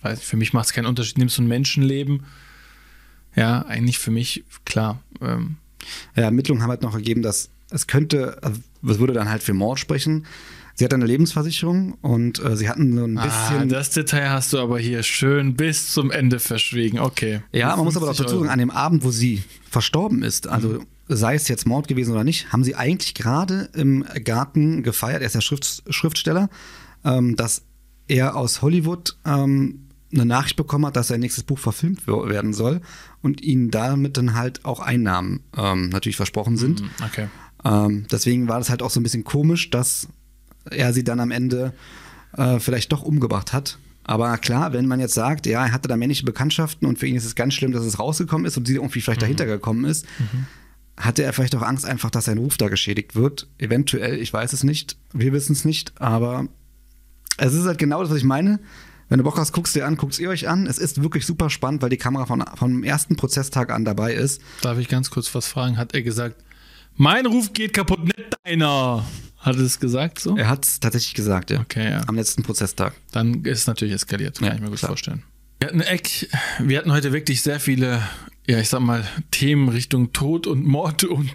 weiß 0.02 0.18
ich, 0.18 0.24
für 0.24 0.36
mich 0.36 0.52
macht 0.52 0.66
es 0.66 0.72
keinen 0.72 0.86
Unterschied. 0.86 1.18
Nimmst 1.18 1.38
du 1.38 1.42
ein 1.42 1.48
Menschenleben? 1.48 2.24
Ja, 3.36 3.62
eigentlich 3.66 3.98
für 3.98 4.10
mich, 4.10 4.44
klar. 4.64 5.00
Ähm, 5.20 5.56
Ja, 6.16 6.24
Ermittlungen 6.24 6.62
haben 6.62 6.70
halt 6.70 6.82
noch 6.82 6.94
ergeben, 6.94 7.22
dass 7.22 7.50
es 7.70 7.86
könnte, 7.86 8.42
also 8.42 8.60
es 8.86 8.98
würde 8.98 9.12
dann 9.12 9.28
halt 9.28 9.42
für 9.42 9.54
Mord 9.54 9.78
sprechen. 9.78 10.26
Sie 10.78 10.84
hat 10.84 10.94
eine 10.94 11.06
Lebensversicherung 11.06 11.94
und 12.02 12.38
äh, 12.38 12.56
sie 12.56 12.68
hatten 12.68 12.96
so 12.96 13.02
ein 13.02 13.18
ah, 13.18 13.24
bisschen. 13.24 13.68
das 13.68 13.90
Detail 13.90 14.30
hast 14.30 14.52
du 14.52 14.60
aber 14.60 14.78
hier 14.78 15.02
schön 15.02 15.56
bis 15.56 15.92
zum 15.92 16.12
Ende 16.12 16.38
verschwiegen. 16.38 17.00
Okay. 17.00 17.42
Ja, 17.50 17.74
man 17.74 17.84
muss 17.84 17.96
aber 17.96 18.06
auch 18.06 18.14
50 18.14 18.26
dazu 18.26 18.38
sagen, 18.38 18.48
an 18.48 18.60
dem 18.60 18.70
Abend, 18.70 19.02
wo 19.02 19.10
sie 19.10 19.42
verstorben 19.68 20.22
ist, 20.22 20.46
also 20.46 20.78
sei 21.08 21.34
es 21.34 21.48
jetzt 21.48 21.66
Mord 21.66 21.88
gewesen 21.88 22.12
oder 22.12 22.22
nicht, 22.22 22.52
haben 22.52 22.62
sie 22.62 22.76
eigentlich 22.76 23.14
gerade 23.14 23.70
im 23.74 24.04
Garten 24.22 24.84
gefeiert, 24.84 25.20
er 25.20 25.26
ist 25.26 25.34
ja 25.34 25.40
Schrift, 25.40 25.82
Schriftsteller, 25.90 26.48
ähm, 27.04 27.34
dass 27.34 27.62
er 28.06 28.36
aus 28.36 28.62
Hollywood 28.62 29.16
ähm, 29.26 29.88
eine 30.12 30.26
Nachricht 30.26 30.54
bekommen 30.54 30.86
hat, 30.86 30.94
dass 30.94 31.08
sein 31.08 31.18
nächstes 31.18 31.42
Buch 31.42 31.58
verfilmt 31.58 32.06
werden 32.06 32.52
soll 32.52 32.82
und 33.20 33.42
ihnen 33.42 33.72
damit 33.72 34.16
dann 34.16 34.34
halt 34.34 34.64
auch 34.64 34.78
Einnahmen 34.78 35.42
ähm, 35.56 35.88
natürlich 35.88 36.16
versprochen 36.16 36.56
sind. 36.56 36.82
Hm, 36.82 36.90
Okay. 37.04 37.26
Ähm, 37.64 38.06
deswegen 38.12 38.46
war 38.46 38.58
das 38.58 38.70
halt 38.70 38.82
auch 38.82 38.90
so 38.90 39.00
ein 39.00 39.02
bisschen 39.02 39.24
komisch, 39.24 39.70
dass 39.70 40.06
er 40.70 40.92
sie 40.92 41.04
dann 41.04 41.20
am 41.20 41.30
Ende 41.30 41.72
äh, 42.36 42.58
vielleicht 42.58 42.92
doch 42.92 43.02
umgebracht 43.02 43.52
hat. 43.52 43.78
Aber 44.04 44.36
klar, 44.38 44.72
wenn 44.72 44.86
man 44.86 45.00
jetzt 45.00 45.14
sagt, 45.14 45.46
ja, 45.46 45.66
er 45.66 45.72
hatte 45.72 45.86
da 45.86 45.96
männliche 45.96 46.24
Bekanntschaften 46.24 46.88
und 46.88 46.98
für 46.98 47.06
ihn 47.06 47.16
ist 47.16 47.26
es 47.26 47.34
ganz 47.34 47.52
schlimm, 47.54 47.72
dass 47.72 47.84
es 47.84 47.98
rausgekommen 47.98 48.46
ist 48.46 48.56
und 48.56 48.66
sie 48.66 48.76
irgendwie 48.76 49.02
vielleicht 49.02 49.20
dahinter 49.20 49.44
gekommen 49.44 49.84
ist, 49.84 50.06
hatte 50.96 51.22
er 51.22 51.32
vielleicht 51.34 51.54
auch 51.54 51.62
Angst 51.62 51.84
einfach, 51.84 52.10
dass 52.10 52.24
sein 52.24 52.38
Ruf 52.38 52.56
da 52.56 52.68
geschädigt 52.68 53.14
wird. 53.14 53.48
Eventuell, 53.58 54.18
ich 54.18 54.32
weiß 54.32 54.54
es 54.54 54.64
nicht, 54.64 54.96
wir 55.12 55.32
wissen 55.34 55.52
es 55.52 55.66
nicht, 55.66 55.92
aber 56.00 56.48
es 57.36 57.52
ist 57.52 57.66
halt 57.66 57.78
genau 57.78 58.00
das, 58.00 58.10
was 58.10 58.16
ich 58.16 58.24
meine. 58.24 58.60
Wenn 59.08 59.18
du 59.18 59.24
Bock 59.24 59.38
hast, 59.38 59.52
guckst 59.52 59.74
dir 59.74 59.86
an, 59.86 59.96
guckt 59.96 60.18
ihr 60.18 60.28
euch 60.28 60.48
an. 60.48 60.66
Es 60.66 60.78
ist 60.78 61.02
wirklich 61.02 61.24
super 61.24 61.48
spannend, 61.48 61.82
weil 61.82 61.88
die 61.88 61.96
Kamera 61.96 62.26
von, 62.26 62.44
vom 62.56 62.84
ersten 62.84 63.16
Prozesstag 63.16 63.70
an 63.70 63.84
dabei 63.84 64.12
ist. 64.12 64.42
Darf 64.60 64.78
ich 64.78 64.88
ganz 64.88 65.10
kurz 65.10 65.34
was 65.34 65.48
fragen? 65.48 65.78
Hat 65.78 65.94
er 65.94 66.02
gesagt, 66.02 66.42
mein 66.96 67.26
Ruf 67.26 67.52
geht 67.52 67.72
kaputt, 67.72 68.04
nicht 68.04 68.36
deiner? 68.44 69.04
Hat 69.38 69.56
er 69.56 69.62
es 69.62 69.78
gesagt 69.80 70.18
so? 70.20 70.36
Er 70.36 70.48
hat 70.48 70.64
es 70.66 70.80
tatsächlich 70.80 71.14
gesagt, 71.14 71.50
ja. 71.50 71.60
Okay, 71.60 71.90
ja. 71.90 72.02
Am 72.08 72.16
letzten 72.16 72.42
Prozesstag. 72.42 72.94
Dann 73.12 73.44
ist 73.44 73.60
es 73.60 73.66
natürlich 73.66 73.94
eskaliert, 73.94 74.38
kann 74.38 74.48
Ja, 74.48 74.54
ich 74.54 74.60
mir 74.60 74.68
gut 74.68 74.78
klar. 74.78 74.90
vorstellen. 74.90 75.22
Wir 75.60 75.68
hatten, 75.68 75.80
Eck, 75.80 76.28
wir 76.60 76.78
hatten 76.78 76.92
heute 76.92 77.12
wirklich 77.12 77.42
sehr 77.42 77.60
viele, 77.60 78.02
ja, 78.46 78.58
ich 78.58 78.68
sag 78.68 78.80
mal, 78.80 79.04
Themen 79.30 79.68
Richtung 79.68 80.12
Tod 80.12 80.46
und 80.46 80.64
Mord 80.64 81.04
und 81.04 81.32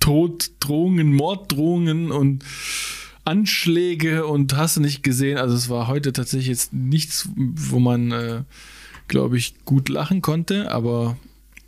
Toddrohungen, 0.00 1.12
Morddrohungen 1.14 2.10
und 2.10 2.44
Anschläge 3.24 4.26
und 4.26 4.56
hast 4.56 4.76
du 4.76 4.80
nicht 4.80 5.02
gesehen. 5.02 5.38
Also 5.38 5.54
es 5.54 5.68
war 5.68 5.86
heute 5.86 6.12
tatsächlich 6.12 6.48
jetzt 6.48 6.72
nichts, 6.72 7.28
wo 7.36 7.78
man, 7.78 8.10
äh, 8.10 8.42
glaube 9.08 9.38
ich, 9.38 9.64
gut 9.64 9.88
lachen 9.88 10.22
konnte, 10.22 10.70
aber 10.72 11.16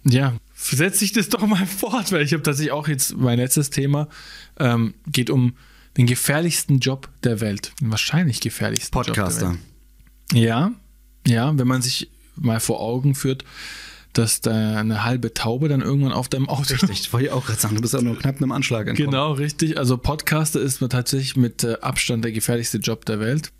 ja, 0.04 0.34
setz 0.56 0.98
dich 0.98 1.12
das 1.12 1.28
doch 1.28 1.46
mal 1.46 1.64
fort, 1.66 2.10
weil 2.12 2.22
ich 2.22 2.32
habe 2.32 2.42
tatsächlich 2.42 2.72
auch 2.72 2.88
jetzt 2.88 3.16
mein 3.16 3.38
letztes 3.38 3.70
Thema 3.70 4.08
ähm, 4.58 4.94
geht 5.06 5.30
um 5.30 5.54
den 5.96 6.06
gefährlichsten 6.06 6.80
Job 6.80 7.08
der 7.22 7.40
Welt, 7.40 7.72
den 7.80 7.90
wahrscheinlich 7.90 8.40
gefährlichsten 8.40 8.96
Job 8.96 9.06
der 9.06 9.12
Podcaster. 9.12 9.50
Welt. 9.50 9.58
Ja, 10.32 10.72
ja, 11.26 11.56
wenn 11.56 11.66
man 11.66 11.82
sich 11.82 12.10
mal 12.36 12.60
vor 12.60 12.80
Augen 12.80 13.14
führt, 13.14 13.44
dass 14.12 14.40
da 14.40 14.78
eine 14.78 15.04
halbe 15.04 15.34
Taube 15.34 15.68
dann 15.68 15.80
irgendwann 15.80 16.12
auf 16.12 16.28
deinem 16.28 16.48
Auto. 16.48 16.74
Richtig, 16.74 17.12
wollte 17.12 17.26
ich 17.26 17.32
auch 17.32 17.46
gerade 17.46 17.60
sagen. 17.60 17.74
Du 17.76 17.82
bist 17.82 17.96
auch 17.96 18.02
nur 18.02 18.18
knapp 18.18 18.36
einem 18.36 18.52
Anschlag 18.52 18.86
entkommen. 18.86 19.10
Genau, 19.10 19.32
richtig. 19.32 19.76
Also 19.76 19.98
Podcaster 19.98 20.60
ist 20.60 20.78
tatsächlich 20.88 21.36
mit 21.36 21.64
äh, 21.64 21.76
Abstand 21.80 22.24
der 22.24 22.32
gefährlichste 22.32 22.78
Job 22.78 23.04
der 23.06 23.18
Welt. 23.20 23.52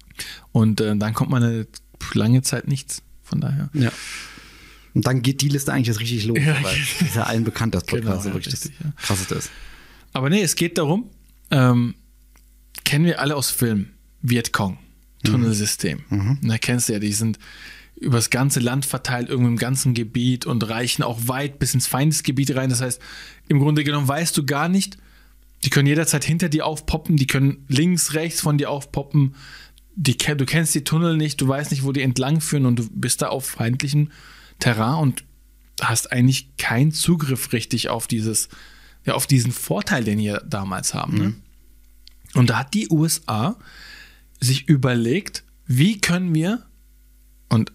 Und 0.53 0.81
äh, 0.81 0.97
dann 0.97 1.13
kommt 1.13 1.31
man 1.31 1.43
eine 1.43 1.67
lange 2.15 2.43
Zeit 2.43 2.69
nichts. 2.69 3.03
Von 3.23 3.41
daher. 3.41 3.69
Ja. 3.73 3.91
Und 4.95 5.07
dann 5.07 5.23
geht 5.23 5.41
die 5.41 5.49
Liste 5.49 5.73
eigentlich 5.73 5.89
jetzt 5.89 6.01
richtig 6.01 6.25
los, 6.27 6.39
Ja, 6.39 6.57
weil 6.63 6.77
ist 7.01 7.17
ja 7.17 7.25
allen 7.25 7.43
bekannt, 7.43 7.75
dass 7.75 7.85
Podcast 7.85 8.05
Genau, 8.05 8.21
so 8.21 8.29
ja, 8.29 8.35
wirklich 8.35 8.55
das 8.55 8.65
richtig, 8.67 8.81
ja. 8.85 8.93
Krasseste 9.03 9.35
ist. 9.35 9.51
Aber 10.15 10.31
nee, 10.31 10.43
es 10.43 10.57
geht 10.57 10.79
darum, 10.79 11.11
ähm, 11.51 11.95
kennen 12.85 13.05
wir 13.05 13.21
alle 13.21 13.37
aus 13.37 13.51
Filmen, 13.51 13.93
Vietcong, 14.23 14.79
Tunnelsystem. 15.25 16.05
Und 16.41 16.49
da 16.49 16.57
kennst 16.57 16.89
du 16.89 16.95
ja, 16.95 16.99
die 16.99 17.13
sind 17.13 17.39
übers 17.97 18.31
ganze 18.31 18.61
Land 18.61 18.87
verteilt, 18.87 19.29
irgendwo 19.29 19.49
im 19.49 19.57
ganzen 19.57 19.93
Gebiet 19.93 20.47
und 20.47 20.69
reichen 20.69 21.03
auch 21.03 21.27
weit 21.27 21.59
bis 21.59 21.75
ins 21.75 21.87
Feindesgebiet 21.87 22.55
rein. 22.55 22.71
Das 22.71 22.81
heißt, 22.81 23.01
im 23.49 23.59
Grunde 23.59 23.85
genommen 23.85 24.09
weißt 24.09 24.37
du 24.37 24.47
gar 24.47 24.69
nicht, 24.69 24.99
die 25.65 25.71
können 25.71 25.89
jederzeit 25.89 26.25
hinter 26.25 26.49
dir 26.49 26.67
aufpoppen, 26.67 27.17
die 27.17 27.27
können 27.27 27.65
links, 27.69 28.15
rechts 28.15 28.41
von 28.41 28.59
dir 28.59 28.71
aufpoppen. 28.71 29.35
Die, 29.97 30.17
du 30.17 30.45
kennst 30.45 30.75
die 30.75 30.85
Tunnel 30.85 31.17
nicht, 31.17 31.41
du 31.41 31.49
weißt 31.49 31.71
nicht, 31.71 31.85
wo 31.85 31.93
die 31.93 32.03
entlang 32.03 32.41
führen 32.41 32.67
und 32.67 32.79
du 32.79 32.89
bist 32.91 33.23
da 33.23 33.29
auf 33.29 33.47
feindlichem 33.47 34.11
Terrain 34.59 35.01
und 35.01 35.25
hast 35.81 36.13
eigentlich 36.13 36.57
keinen 36.57 36.93
Zugriff 36.93 37.53
richtig 37.53 37.89
auf 37.89 38.07
dieses, 38.07 38.49
ja, 39.05 39.15
auf 39.15 39.27
diesen 39.27 39.53
Vorteil, 39.53 40.05
den 40.05 40.19
wir 40.19 40.43
damals 40.49 40.95
haben. 40.95 41.17
Ne? 41.19 41.35
Und 42.35 42.51
da 42.51 42.59
hat 42.61 42.75
die 42.75 42.89
USA 42.91 43.57
sich 44.41 44.69
überlegt, 44.69 45.45
wie 45.67 46.01
können 46.01 46.35
wir, 46.35 46.65
und 47.49 47.73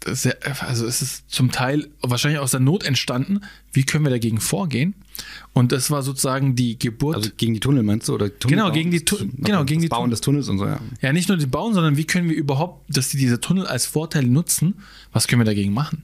das 0.00 0.26
also 0.60 0.86
es 0.86 1.00
ist 1.00 1.30
zum 1.30 1.50
Teil 1.50 1.88
wahrscheinlich 2.02 2.38
aus 2.38 2.50
der 2.50 2.60
Not 2.60 2.84
entstanden, 2.84 3.40
wie 3.72 3.84
können 3.84 4.04
wir 4.04 4.10
dagegen 4.10 4.38
vorgehen? 4.38 4.94
Und 5.54 5.72
das 5.72 5.90
war 5.90 6.02
sozusagen 6.02 6.54
die 6.54 6.78
Geburt. 6.78 7.16
Also 7.16 7.30
gegen 7.34 7.54
die 7.54 7.60
Tunnel 7.60 7.82
meinst 7.82 8.08
du? 8.08 8.14
Oder 8.14 8.26
Tunnel 8.38 8.56
Genau, 8.56 8.64
bauen? 8.66 8.74
gegen 8.74 8.90
die 8.90 9.02
Tu- 9.04 9.16
Das- 9.16 9.26
genau, 9.38 9.64
gegen 9.64 9.80
das 9.80 9.84
die 9.84 9.88
Bauen 9.88 10.02
Tun- 10.04 10.10
des 10.10 10.20
Tunnels 10.20 10.48
und 10.50 10.58
so, 10.58 10.66
ja. 10.66 10.78
ja, 11.00 11.12
nicht 11.14 11.28
nur 11.30 11.38
die 11.38 11.46
bauen, 11.46 11.72
sondern 11.72 11.96
wie 11.96 12.04
können 12.04 12.28
wir 12.28 12.36
überhaupt, 12.36 12.84
dass 12.94 13.08
die 13.08 13.16
diese 13.16 13.40
Tunnel 13.40 13.66
als 13.66 13.86
Vorteil 13.86 14.24
nutzen? 14.26 14.74
Was 15.12 15.26
können 15.26 15.40
wir 15.40 15.46
dagegen 15.46 15.72
machen? 15.72 16.02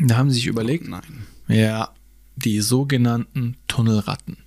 Da 0.00 0.16
haben 0.16 0.30
sie 0.30 0.36
sich 0.36 0.46
überlegt, 0.46 0.88
Nein. 0.88 1.02
ja, 1.48 1.90
die 2.38 2.60
sogenannten 2.60 3.56
Tunnelratten. 3.66 4.38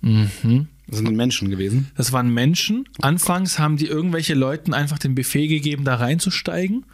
Mhm. 0.00 0.68
Das 0.86 0.98
sind 0.98 1.16
Menschen 1.16 1.50
gewesen. 1.50 1.90
Das 1.96 2.12
waren 2.12 2.32
Menschen. 2.32 2.88
Anfangs 3.00 3.58
haben 3.58 3.76
die 3.76 3.86
irgendwelche 3.86 4.34
Leuten 4.34 4.74
einfach 4.74 4.98
den 4.98 5.14
Befehl 5.14 5.48
gegeben, 5.48 5.84
da 5.84 5.94
reinzusteigen. 5.96 6.84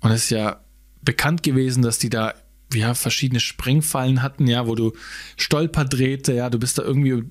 Und 0.00 0.10
es 0.10 0.24
ist 0.24 0.30
ja 0.30 0.60
bekannt 1.02 1.42
gewesen, 1.42 1.82
dass 1.82 1.98
die 1.98 2.10
da 2.10 2.34
ja, 2.72 2.94
verschiedene 2.94 3.40
Sprengfallen 3.40 4.22
hatten, 4.22 4.46
ja, 4.46 4.66
wo 4.66 4.74
du 4.74 4.92
Stolperdrähte, 5.36 6.32
ja, 6.32 6.50
du 6.50 6.58
bist 6.58 6.78
da 6.78 6.82
irgendwie, 6.82 7.24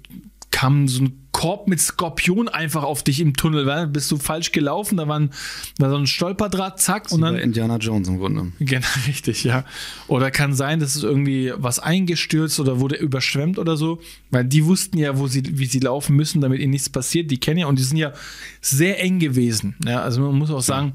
kam 0.52 0.88
so 0.88 1.04
ein 1.04 1.23
Korb 1.44 1.68
mit 1.68 1.82
Skorpion 1.82 2.48
einfach 2.48 2.84
auf 2.84 3.04
dich 3.04 3.20
im 3.20 3.36
Tunnel, 3.36 3.66
weil 3.66 3.88
bist 3.88 4.10
du 4.10 4.18
falsch 4.18 4.54
gelaufen, 4.54 4.96
da 4.96 5.10
war, 5.10 5.20
ein, 5.20 5.32
war 5.78 5.90
so 5.90 5.98
ein 5.98 6.08
Stolperdraht, 6.08 6.80
zack, 6.80 7.12
und 7.12 7.20
dann 7.20 7.36
Indiana 7.36 7.76
Jones 7.80 8.08
im 8.08 8.18
Grunde. 8.18 8.54
Genau, 8.60 8.88
richtig, 9.08 9.44
ja. 9.44 9.66
Oder 10.08 10.32
kann 10.32 10.54
sein, 10.54 10.80
dass 10.80 10.96
es 10.96 11.04
irgendwie 11.04 11.52
was 11.58 11.80
eingestürzt 11.80 12.62
oder 12.62 12.80
wurde 12.80 12.96
überschwemmt 12.96 13.60
oder 13.60 13.76
so, 13.76 14.00
weil 14.32 14.46
die 14.46 14.64
wussten 14.64 14.98
ja, 14.98 15.20
wo 15.20 15.28
sie, 15.28 15.44
wie 15.60 15.66
sie 15.66 15.80
laufen 15.80 16.16
müssen, 16.16 16.40
damit 16.40 16.62
ihnen 16.62 16.72
nichts 16.72 16.88
passiert. 16.88 17.30
Die 17.30 17.42
kennen 17.42 17.60
ja 17.60 17.68
und 17.68 17.78
die 17.78 17.84
sind 17.84 17.98
ja 17.98 18.14
sehr 18.62 19.04
eng 19.04 19.20
gewesen. 19.20 19.76
Ja, 19.86 20.02
also 20.02 20.22
man 20.22 20.38
muss 20.38 20.50
auch 20.50 20.62
sagen, 20.62 20.94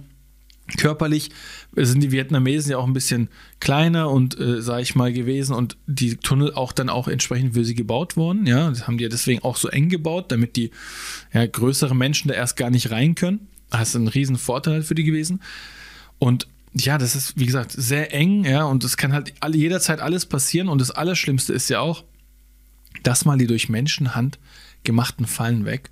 körperlich 0.76 1.31
sind 1.74 2.02
die 2.02 2.12
Vietnamesen 2.12 2.72
ja 2.72 2.78
auch 2.78 2.87
ein 2.87 2.92
bisschen 2.92 3.28
kleiner 3.61 4.11
und, 4.11 4.38
äh, 4.38 4.61
sag 4.61 4.83
ich 4.83 4.94
mal, 4.94 5.12
gewesen 5.12 5.54
und 5.54 5.76
die 5.87 6.16
Tunnel 6.16 6.52
auch 6.54 6.72
dann 6.72 6.88
auch 6.88 7.09
entsprechend 7.09 7.54
für 7.54 7.64
sie 7.64 7.74
gebaut 7.74 8.16
worden. 8.16 8.46
Ja, 8.46 8.68
das 8.68 8.87
haben 8.87 8.98
die 8.98 9.04
ja 9.04 9.11
deswegen 9.11 9.42
auch 9.42 9.57
so 9.57 9.68
eng 9.68 9.88
gebaut, 9.88 10.31
damit 10.31 10.57
die 10.57 10.70
ja, 11.33 11.46
größere 11.46 11.96
Menschen 11.96 12.28
da 12.28 12.35
erst 12.35 12.57
gar 12.57 12.70
nicht 12.70 12.90
rein 12.90 13.14
können. 13.14 13.48
Das 13.70 13.90
ist 13.90 13.94
ein 13.94 14.09
riesen 14.09 14.37
Vorteil 14.37 14.83
für 14.83 14.94
die 14.94 15.04
gewesen. 15.04 15.40
Und 16.18 16.46
ja, 16.74 16.98
das 16.98 17.16
ist, 17.16 17.38
wie 17.38 17.46
gesagt, 17.46 17.72
sehr 17.72 18.14
eng, 18.14 18.44
ja, 18.44 18.64
und 18.64 18.85
es 18.85 18.96
kann 18.96 19.12
halt 19.12 19.33
alle, 19.40 19.57
jederzeit 19.57 20.00
alles 20.00 20.26
passieren. 20.26 20.68
Und 20.68 20.81
das 20.81 20.90
Allerschlimmste 20.90 21.52
ist 21.52 21.68
ja 21.70 21.81
auch, 21.81 22.04
dass 23.02 23.24
mal 23.24 23.38
die 23.38 23.46
durch 23.46 23.68
Menschenhand 23.68 24.38
gemachten 24.85 25.26
Fallen 25.26 25.64
weg. 25.64 25.90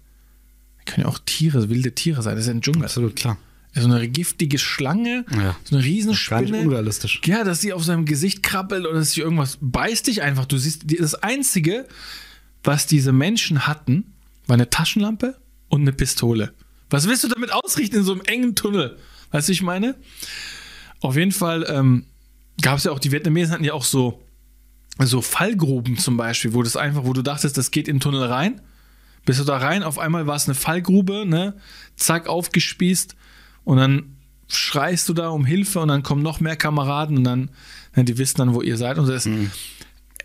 Können 0.84 1.06
ja 1.06 1.08
auch 1.12 1.18
Tiere, 1.24 1.68
wilde 1.68 1.94
Tiere 1.94 2.22
sein. 2.22 2.36
Das 2.36 2.44
ist 2.44 2.48
ja 2.48 2.54
ein 2.54 2.60
Dschungel. 2.60 2.84
Absolut 2.84 3.16
klar. 3.16 3.36
So 3.78 3.84
eine 3.92 4.08
giftige 4.08 4.58
Schlange, 4.58 5.26
Ja. 5.30 5.36
so 5.36 5.38
eine 5.38 5.54
Gar 5.70 5.76
nicht 5.76 5.84
Riesenspinne. 5.84 6.58
unrealistisch. 6.60 7.20
Ja, 7.26 7.44
dass 7.44 7.60
sie 7.60 7.72
auf 7.74 7.84
seinem 7.84 8.06
Gesicht 8.06 8.42
krabbelt 8.42 8.86
oder 8.86 8.98
dass 9.00 9.10
sie 9.12 9.20
irgendwas 9.20 9.58
beißt 9.60 10.06
dich 10.06 10.22
einfach. 10.22 10.46
Du 10.46 10.56
siehst, 10.56 10.84
das 10.98 11.14
Einzige, 11.14 11.86
was 12.64 12.86
diese 12.86 13.12
Menschen 13.12 13.66
hatten, 13.66 14.14
war 14.46 14.54
eine 14.54 14.70
Taschenlampe 14.70 15.36
und 15.68 15.82
eine 15.82 15.92
Pistole. 15.92 16.54
Was 16.88 17.06
willst 17.06 17.24
du 17.24 17.28
damit 17.28 17.52
ausrichten 17.52 17.96
in 17.96 18.02
so 18.04 18.12
einem 18.12 18.22
engen 18.22 18.54
Tunnel? 18.54 18.96
Weißt 19.32 19.48
du, 19.48 19.52
ich 19.52 19.62
meine? 19.62 19.96
Auf 21.00 21.16
jeden 21.16 21.32
Fall 21.32 21.66
ähm, 21.68 22.06
gab 22.62 22.78
es 22.78 22.84
ja 22.84 22.92
auch, 22.92 22.98
die 22.98 23.12
Vietnamesen 23.12 23.52
hatten 23.52 23.64
ja 23.64 23.74
auch 23.74 23.84
so, 23.84 24.22
so 24.98 25.20
Fallgruben 25.20 25.98
zum 25.98 26.16
Beispiel, 26.16 26.54
wo 26.54 26.62
das 26.62 26.76
einfach, 26.76 27.04
wo 27.04 27.12
du 27.12 27.20
dachtest, 27.22 27.58
das 27.58 27.70
geht 27.70 27.88
in 27.88 27.96
den 27.96 28.00
Tunnel 28.00 28.22
rein. 28.22 28.62
Bist 29.26 29.40
du 29.40 29.44
da 29.44 29.58
rein, 29.58 29.82
auf 29.82 29.98
einmal 29.98 30.26
war 30.26 30.36
es 30.36 30.46
eine 30.46 30.54
Fallgrube, 30.54 31.26
ne? 31.26 31.56
Zack, 31.96 32.28
aufgespießt 32.28 33.14
und 33.66 33.78
dann 33.78 34.16
schreist 34.48 35.08
du 35.08 35.12
da 35.12 35.28
um 35.28 35.44
Hilfe 35.44 35.80
und 35.80 35.88
dann 35.88 36.04
kommen 36.04 36.22
noch 36.22 36.38
mehr 36.38 36.56
Kameraden 36.56 37.18
und 37.18 37.24
dann, 37.24 37.50
ne, 37.96 38.04
die 38.04 38.16
wissen 38.16 38.38
dann, 38.38 38.54
wo 38.54 38.62
ihr 38.62 38.76
seid 38.78 38.96
und 38.96 39.08
das 39.08 39.26
ist 39.26 39.36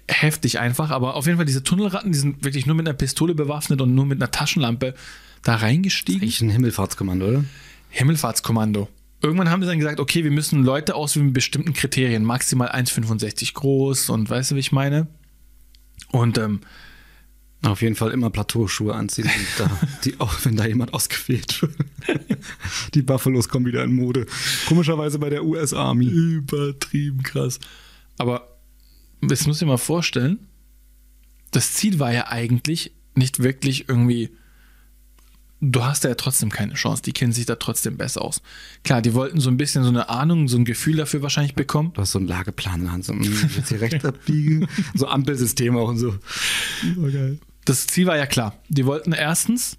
heftig 0.07 0.59
einfach, 0.59 0.91
aber 0.91 1.15
auf 1.15 1.25
jeden 1.25 1.37
Fall 1.37 1.45
diese 1.45 1.63
Tunnelratten, 1.63 2.11
die 2.11 2.17
sind 2.19 2.43
wirklich 2.43 2.67
nur 2.67 2.75
mit 2.75 2.87
einer 2.87 2.95
Pistole 2.95 3.33
bewaffnet 3.33 3.81
und 3.81 3.95
nur 3.95 4.05
mit 4.05 4.21
einer 4.21 4.29
Taschenlampe 4.29 4.93
da 5.41 5.55
reingestiegen. 5.55 6.21
Eigentlich 6.21 6.41
ein 6.41 6.51
Himmelfahrtskommando, 6.51 7.27
oder? 7.27 7.43
Himmelfahrtskommando. 7.89 8.87
Irgendwann 9.23 9.49
haben 9.49 9.63
sie 9.63 9.67
dann 9.67 9.79
gesagt, 9.79 9.99
okay, 9.99 10.23
wir 10.23 10.31
müssen 10.31 10.63
Leute 10.63 10.93
auswählen 10.93 11.27
mit 11.27 11.33
bestimmten 11.33 11.73
Kriterien, 11.73 12.23
maximal 12.23 12.69
1,65 12.69 13.53
groß 13.53 14.11
und 14.11 14.29
weißt 14.29 14.51
du, 14.51 14.55
wie 14.55 14.59
ich 14.59 14.71
meine? 14.71 15.07
Und 16.11 16.37
ähm, 16.37 16.61
Auf 17.63 17.83
jeden 17.83 17.95
Fall 17.95 18.11
immer 18.11 18.31
Plateauschuhe 18.31 18.95
anziehen, 18.95 19.29
da, 19.57 19.69
die, 20.03 20.19
auch 20.19 20.33
wenn 20.45 20.55
da 20.55 20.65
jemand 20.65 20.93
ausgewählt 20.95 21.61
wird. 21.61 21.75
Die 22.95 23.03
Buffalos 23.03 23.49
kommen 23.49 23.67
wieder 23.67 23.83
in 23.83 23.95
Mode. 23.95 24.25
Komischerweise 24.67 25.19
bei 25.19 25.29
der 25.29 25.45
US 25.45 25.73
Army. 25.73 26.07
Übertrieben 26.07 27.21
krass. 27.21 27.59
Aber 28.17 28.57
das 29.21 29.45
muss 29.45 29.61
ich 29.61 29.67
mal 29.67 29.77
vorstellen, 29.77 30.39
das 31.51 31.73
Ziel 31.73 31.99
war 31.99 32.11
ja 32.11 32.29
eigentlich 32.29 32.93
nicht 33.13 33.43
wirklich 33.43 33.87
irgendwie, 33.87 34.31
du 35.59 35.83
hast 35.83 36.03
da 36.03 36.09
ja 36.09 36.15
trotzdem 36.15 36.49
keine 36.49 36.73
Chance, 36.73 37.03
die 37.03 37.11
kennen 37.11 37.33
sich 37.33 37.45
da 37.45 37.57
trotzdem 37.57 37.97
besser 37.97 38.23
aus. 38.23 38.41
Klar, 38.83 39.03
die 39.03 39.13
wollten 39.13 39.39
so 39.39 39.51
ein 39.51 39.57
bisschen 39.57 39.83
so 39.83 39.89
eine 39.89 40.09
Ahnung, 40.09 40.47
so 40.47 40.57
ein 40.57 40.65
Gefühl 40.65 40.95
dafür 40.95 41.21
wahrscheinlich 41.21 41.53
bekommen. 41.53 41.93
Du 41.93 42.01
hast 42.01 42.13
so 42.13 42.19
einen 42.19 42.27
Lageplan 42.27 42.91
Hand, 42.91 43.05
so, 43.05 43.13
mm, 43.13 43.21
jetzt 43.55 43.69
hier 43.69 43.81
rechts 43.81 44.03
abbiegen. 44.03 44.67
So 44.95 45.07
Ampelsystem 45.07 45.75
auch 45.77 45.89
und 45.89 45.97
so. 45.97 46.15
Das 47.65 47.87
Ziel 47.87 48.07
war 48.07 48.17
ja 48.17 48.25
klar. 48.25 48.55
Die 48.69 48.85
wollten 48.85 49.11
erstens 49.13 49.77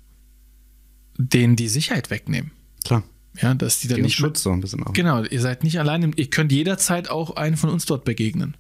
denen 1.19 1.57
die 1.57 1.69
Sicherheit 1.69 2.11
wegnehmen. 2.11 2.53
Klar. 2.85 3.03
Ja, 3.41 3.55
dass 3.55 3.81
die 3.81 3.89
dann 3.89 3.97
Gegen 3.97 4.07
nicht 4.07 4.17
Schutz 4.17 4.43
so 4.43 4.51
ein 4.53 4.61
bisschen 4.61 4.83
auch. 4.85 4.93
Genau, 4.93 5.23
ihr 5.25 5.41
seid 5.41 5.65
nicht 5.65 5.79
alleine. 5.79 6.11
Ihr 6.17 6.29
könnt 6.31 6.53
jederzeit 6.53 7.09
auch 7.09 7.37
einen 7.37 7.57
von 7.57 7.71
uns 7.71 7.87
dort 7.87 8.05
begegnen. 8.05 8.57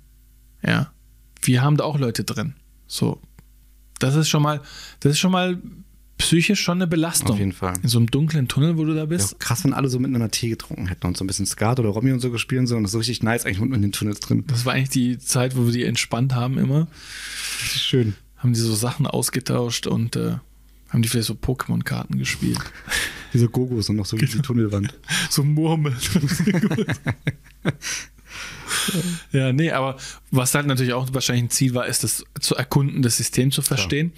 Ja. 0.66 0.92
Wir 1.42 1.62
haben 1.62 1.76
da 1.76 1.84
auch 1.84 1.98
Leute 1.98 2.24
drin. 2.24 2.54
So. 2.86 3.20
Das 3.98 4.14
ist 4.14 4.28
schon 4.28 4.42
mal, 4.42 4.60
das 5.00 5.12
ist 5.12 5.18
schon 5.18 5.32
mal 5.32 5.60
psychisch 6.18 6.60
schon 6.60 6.78
eine 6.78 6.86
Belastung. 6.86 7.32
Auf 7.32 7.38
jeden 7.38 7.52
Fall. 7.52 7.74
In 7.82 7.88
so 7.88 7.98
einem 7.98 8.06
dunklen 8.08 8.48
Tunnel, 8.48 8.76
wo 8.78 8.84
du 8.84 8.92
da 8.94 9.00
Ja, 9.00 9.06
bist. 9.06 9.38
krass, 9.40 9.64
wenn 9.64 9.72
alle 9.74 9.88
so 9.88 9.98
miteinander 9.98 10.30
Tee 10.30 10.48
getrunken 10.50 10.86
hätten 10.86 11.06
und 11.06 11.16
so 11.16 11.24
ein 11.24 11.26
bisschen 11.26 11.46
Skat 11.46 11.78
oder 11.80 11.88
Romy 11.90 12.12
und 12.12 12.20
so 12.20 12.30
gespielt 12.30 12.60
und 12.60 12.66
so. 12.66 12.76
Und 12.76 12.84
das 12.84 12.90
ist 12.90 12.92
so 12.92 12.98
richtig 12.98 13.22
nice 13.22 13.44
eigentlich 13.44 13.60
unten 13.60 13.74
in 13.74 13.82
den 13.82 13.92
Tunnels 13.92 14.20
drin. 14.20 14.44
Das 14.46 14.64
war 14.64 14.72
eigentlich 14.74 14.90
die 14.90 15.18
Zeit, 15.18 15.56
wo 15.56 15.66
wir 15.66 15.72
die 15.72 15.84
entspannt 15.84 16.34
haben 16.34 16.58
immer. 16.58 16.86
Schön. 17.58 18.14
Haben 18.42 18.52
die 18.52 18.60
so 18.60 18.74
Sachen 18.74 19.06
ausgetauscht 19.06 19.86
und 19.86 20.16
äh, 20.16 20.36
haben 20.88 21.02
die 21.02 21.08
vielleicht 21.08 21.28
so 21.28 21.34
Pokémon-Karten 21.34 22.18
gespielt. 22.18 22.58
Diese 23.32 23.48
Gogos 23.48 23.88
und 23.88 23.96
noch 23.96 24.06
so 24.06 24.20
wie 24.20 24.26
die 24.26 24.40
Tunnelwand. 24.40 24.92
so 25.30 25.42
Murmeln. 25.42 25.96
ja, 29.32 29.52
nee, 29.52 29.70
aber 29.70 29.96
was 30.30 30.54
halt 30.54 30.66
natürlich 30.66 30.92
auch 30.92 31.08
wahrscheinlich 31.12 31.44
ein 31.44 31.50
Ziel 31.50 31.74
war, 31.74 31.86
ist 31.86 32.04
das 32.04 32.24
zu 32.40 32.54
erkunden, 32.54 33.02
das 33.02 33.16
System 33.16 33.50
zu 33.50 33.62
verstehen. 33.62 34.12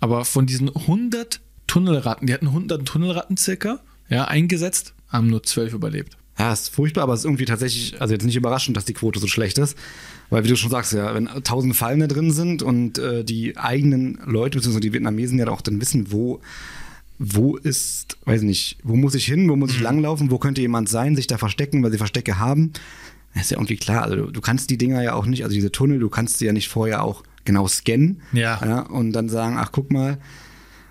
Aber 0.00 0.24
von 0.24 0.46
diesen 0.46 0.74
100 0.74 1.40
Tunnelratten, 1.66 2.26
die 2.26 2.34
hatten 2.34 2.48
100 2.48 2.86
Tunnelratten 2.86 3.36
circa, 3.36 3.80
ja, 4.08 4.26
eingesetzt, 4.26 4.94
haben 5.08 5.28
nur 5.28 5.42
12 5.42 5.72
überlebt. 5.72 6.16
Ja, 6.38 6.52
ist 6.52 6.70
furchtbar, 6.70 7.02
aber 7.02 7.14
es 7.14 7.20
ist 7.20 7.26
irgendwie 7.26 7.44
tatsächlich, 7.44 8.00
also 8.00 8.12
jetzt 8.12 8.24
nicht 8.24 8.36
überraschend, 8.36 8.76
dass 8.76 8.84
die 8.84 8.92
Quote 8.92 9.20
so 9.20 9.28
schlecht 9.28 9.58
ist. 9.58 9.76
Weil, 10.30 10.42
wie 10.44 10.48
du 10.48 10.56
schon 10.56 10.70
sagst, 10.70 10.92
ja, 10.92 11.14
wenn 11.14 11.26
tausend 11.44 11.76
Fallen 11.76 12.00
da 12.00 12.06
drin 12.06 12.32
sind 12.32 12.62
und 12.62 12.98
äh, 12.98 13.24
die 13.24 13.56
eigenen 13.56 14.18
Leute, 14.24 14.58
beziehungsweise 14.58 14.80
die 14.80 14.92
Vietnamesen 14.92 15.38
ja 15.38 15.46
auch 15.48 15.60
dann 15.60 15.80
wissen, 15.80 16.10
wo, 16.10 16.40
wo 17.18 17.56
ist, 17.56 18.16
weiß 18.24 18.42
nicht, 18.42 18.78
wo 18.82 18.96
muss 18.96 19.14
ich 19.14 19.26
hin, 19.26 19.48
wo 19.48 19.54
muss 19.54 19.72
ich 19.72 19.80
langlaufen, 19.80 20.30
wo 20.30 20.38
könnte 20.38 20.60
jemand 20.60 20.88
sein, 20.88 21.14
sich 21.14 21.28
da 21.28 21.38
verstecken, 21.38 21.82
weil 21.84 21.92
sie 21.92 21.98
Verstecke 21.98 22.38
haben. 22.38 22.72
Das 23.34 23.44
ist 23.44 23.50
ja 23.50 23.58
irgendwie 23.58 23.76
klar. 23.76 24.02
Also 24.02 24.16
du, 24.16 24.30
du 24.32 24.40
kannst 24.40 24.70
die 24.70 24.78
Dinger 24.78 25.02
ja 25.02 25.14
auch 25.14 25.26
nicht, 25.26 25.44
also 25.44 25.54
diese 25.54 25.70
Tunnel, 25.70 26.00
du 26.00 26.08
kannst 26.08 26.38
sie 26.38 26.46
ja 26.46 26.52
nicht 26.52 26.68
vorher 26.68 27.04
auch 27.04 27.22
genau 27.44 27.68
scannen. 27.68 28.22
Ja. 28.32 28.80
und 28.80 29.12
dann 29.12 29.28
sagen, 29.28 29.56
ach 29.58 29.70
guck 29.70 29.92
mal, 29.92 30.18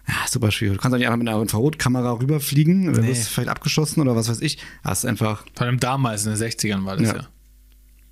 ja, 0.08 0.16
super 0.30 0.52
schwierig. 0.52 0.78
Du 0.78 0.82
kannst 0.82 0.94
auch 0.94 0.98
nicht 1.00 1.08
einfach 1.08 1.18
mit 1.18 1.28
einer 1.30 1.42
Infrarotkamera 1.42 2.12
rüberfliegen, 2.20 2.92
dann 2.94 3.02
Nee. 3.04 3.10
wirst 3.10 3.26
du 3.26 3.34
vielleicht 3.34 3.50
abgeschossen 3.50 4.02
oder 4.02 4.16
was 4.16 4.28
weiß 4.30 4.42
ich. 4.42 4.58
Das 4.84 5.00
ist 5.00 5.06
einfach, 5.06 5.46
Vor 5.56 5.66
allem 5.68 5.80
damals, 5.80 6.26
in 6.26 6.34
den 6.34 6.40
60ern 6.42 6.86
war 6.86 6.98
das 6.98 7.08
ja. 7.10 7.16
Ja. 7.18 7.28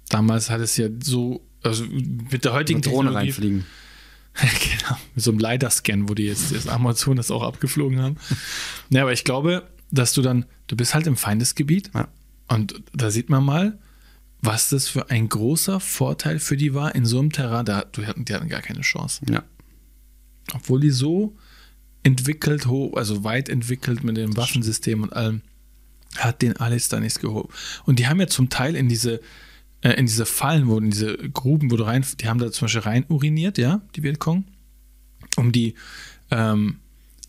Damals 0.10 0.50
hat 0.50 0.62
es 0.62 0.78
ja 0.78 0.88
so, 1.04 1.46
also 1.64 1.86
mit 1.86 2.44
der 2.46 2.54
heutigen 2.54 2.78
mit 2.80 2.86
Drohne 2.86 3.14
reinfliegen. 3.14 3.66
genau, 4.36 4.98
mit 5.16 5.24
so 5.24 5.32
einem 5.32 5.40
LiDAR-Scan, 5.40 6.08
wo 6.08 6.14
die 6.14 6.24
jetzt 6.24 6.54
das 6.56 6.68
Amazon 6.68 7.18
das 7.18 7.32
auch 7.32 7.44
abgeflogen 7.44 8.00
haben. 8.02 8.16
ja, 8.90 9.02
aber 9.02 9.12
ich 9.14 9.24
glaube, 9.26 9.68
dass 9.92 10.14
du 10.14 10.22
dann, 10.22 10.46
du 10.68 10.76
bist 10.78 10.94
halt 10.94 11.08
im 11.08 11.18
Feindesgebiet 11.18 11.92
Ja. 11.94 12.08
und 12.48 12.82
da 12.94 13.12
sieht 13.12 13.30
man 13.30 13.44
mal, 13.44 13.78
was 14.42 14.70
das 14.70 14.88
für 14.88 15.10
ein 15.10 15.28
großer 15.30 15.80
Vorteil 15.82 16.40
für 16.40 16.56
die 16.58 16.74
war 16.74 16.96
in 16.96 17.06
so 17.06 17.20
einem 17.20 17.32
Terrain. 17.32 17.66
Da, 17.66 17.84
die, 17.84 18.06
hatten, 18.08 18.24
die 18.26 18.34
hatten 18.34 18.48
gar 18.50 18.62
keine 18.62 18.82
Chance. 18.82 19.22
Ja. 19.30 19.44
Obwohl 20.54 20.80
die 20.80 20.90
so 20.90 21.36
entwickelt, 22.04 22.68
hoch, 22.68 22.96
also 22.96 23.24
weit 23.24 23.50
entwickelt 23.50 24.04
mit 24.04 24.18
dem 24.18 24.36
Waffensystem 24.36 25.04
und 25.04 25.14
allem, 25.14 25.42
hat 26.18 26.42
den 26.42 26.58
alles 26.58 26.90
da 26.90 27.00
nichts 27.00 27.20
gehoben. 27.20 27.50
Und 27.86 28.00
die 28.00 28.08
haben 28.08 28.20
ja 28.20 28.28
zum 28.28 28.50
Teil 28.50 28.76
in 28.76 28.90
diese, 28.90 29.22
äh, 29.82 29.92
in 29.92 30.06
diese 30.06 30.26
Fallen, 30.26 30.68
wo 30.68 30.78
in 30.78 30.92
diese 30.92 31.16
Gruben, 31.18 31.72
wo 31.72 31.78
du 31.78 31.84
rein, 31.84 32.06
die 32.20 32.28
haben 32.28 32.40
da 32.40 32.52
zum 32.52 32.66
Beispiel 32.66 32.82
rein 32.82 33.06
uriniert, 33.08 33.58
ja, 33.58 33.82
die 33.96 34.04
Vietcong, 34.04 34.44
um 35.38 35.52
die 35.52 35.76
ähm, 36.32 36.78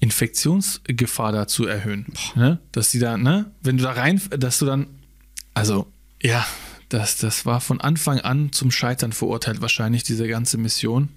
Infektionsgefahr 0.01 1.33
da 1.33 1.47
zu 1.47 1.67
erhöhen. 1.67 2.07
Ne? 2.35 2.59
Dass 2.73 2.91
die 2.91 2.99
da, 2.99 3.17
ne, 3.17 3.53
wenn 3.63 3.77
du 3.77 3.85
da 3.85 3.93
rein, 3.93 4.21
dass 4.31 4.59
du 4.59 4.67
dann, 4.67 4.87
also, 5.55 5.87
ja, 6.21 6.45
das, 6.89 7.17
das 7.17 7.47
war 7.47 7.61
von 7.61 7.81
Anfang 7.81 8.21
an 8.21 8.53
zum 8.53 8.71
Scheitern 8.71 9.13
verurteilt, 9.13 9.61
wahrscheinlich 9.61 10.03
diese 10.03 10.27
ganze 10.27 10.59
Mission. 10.59 11.09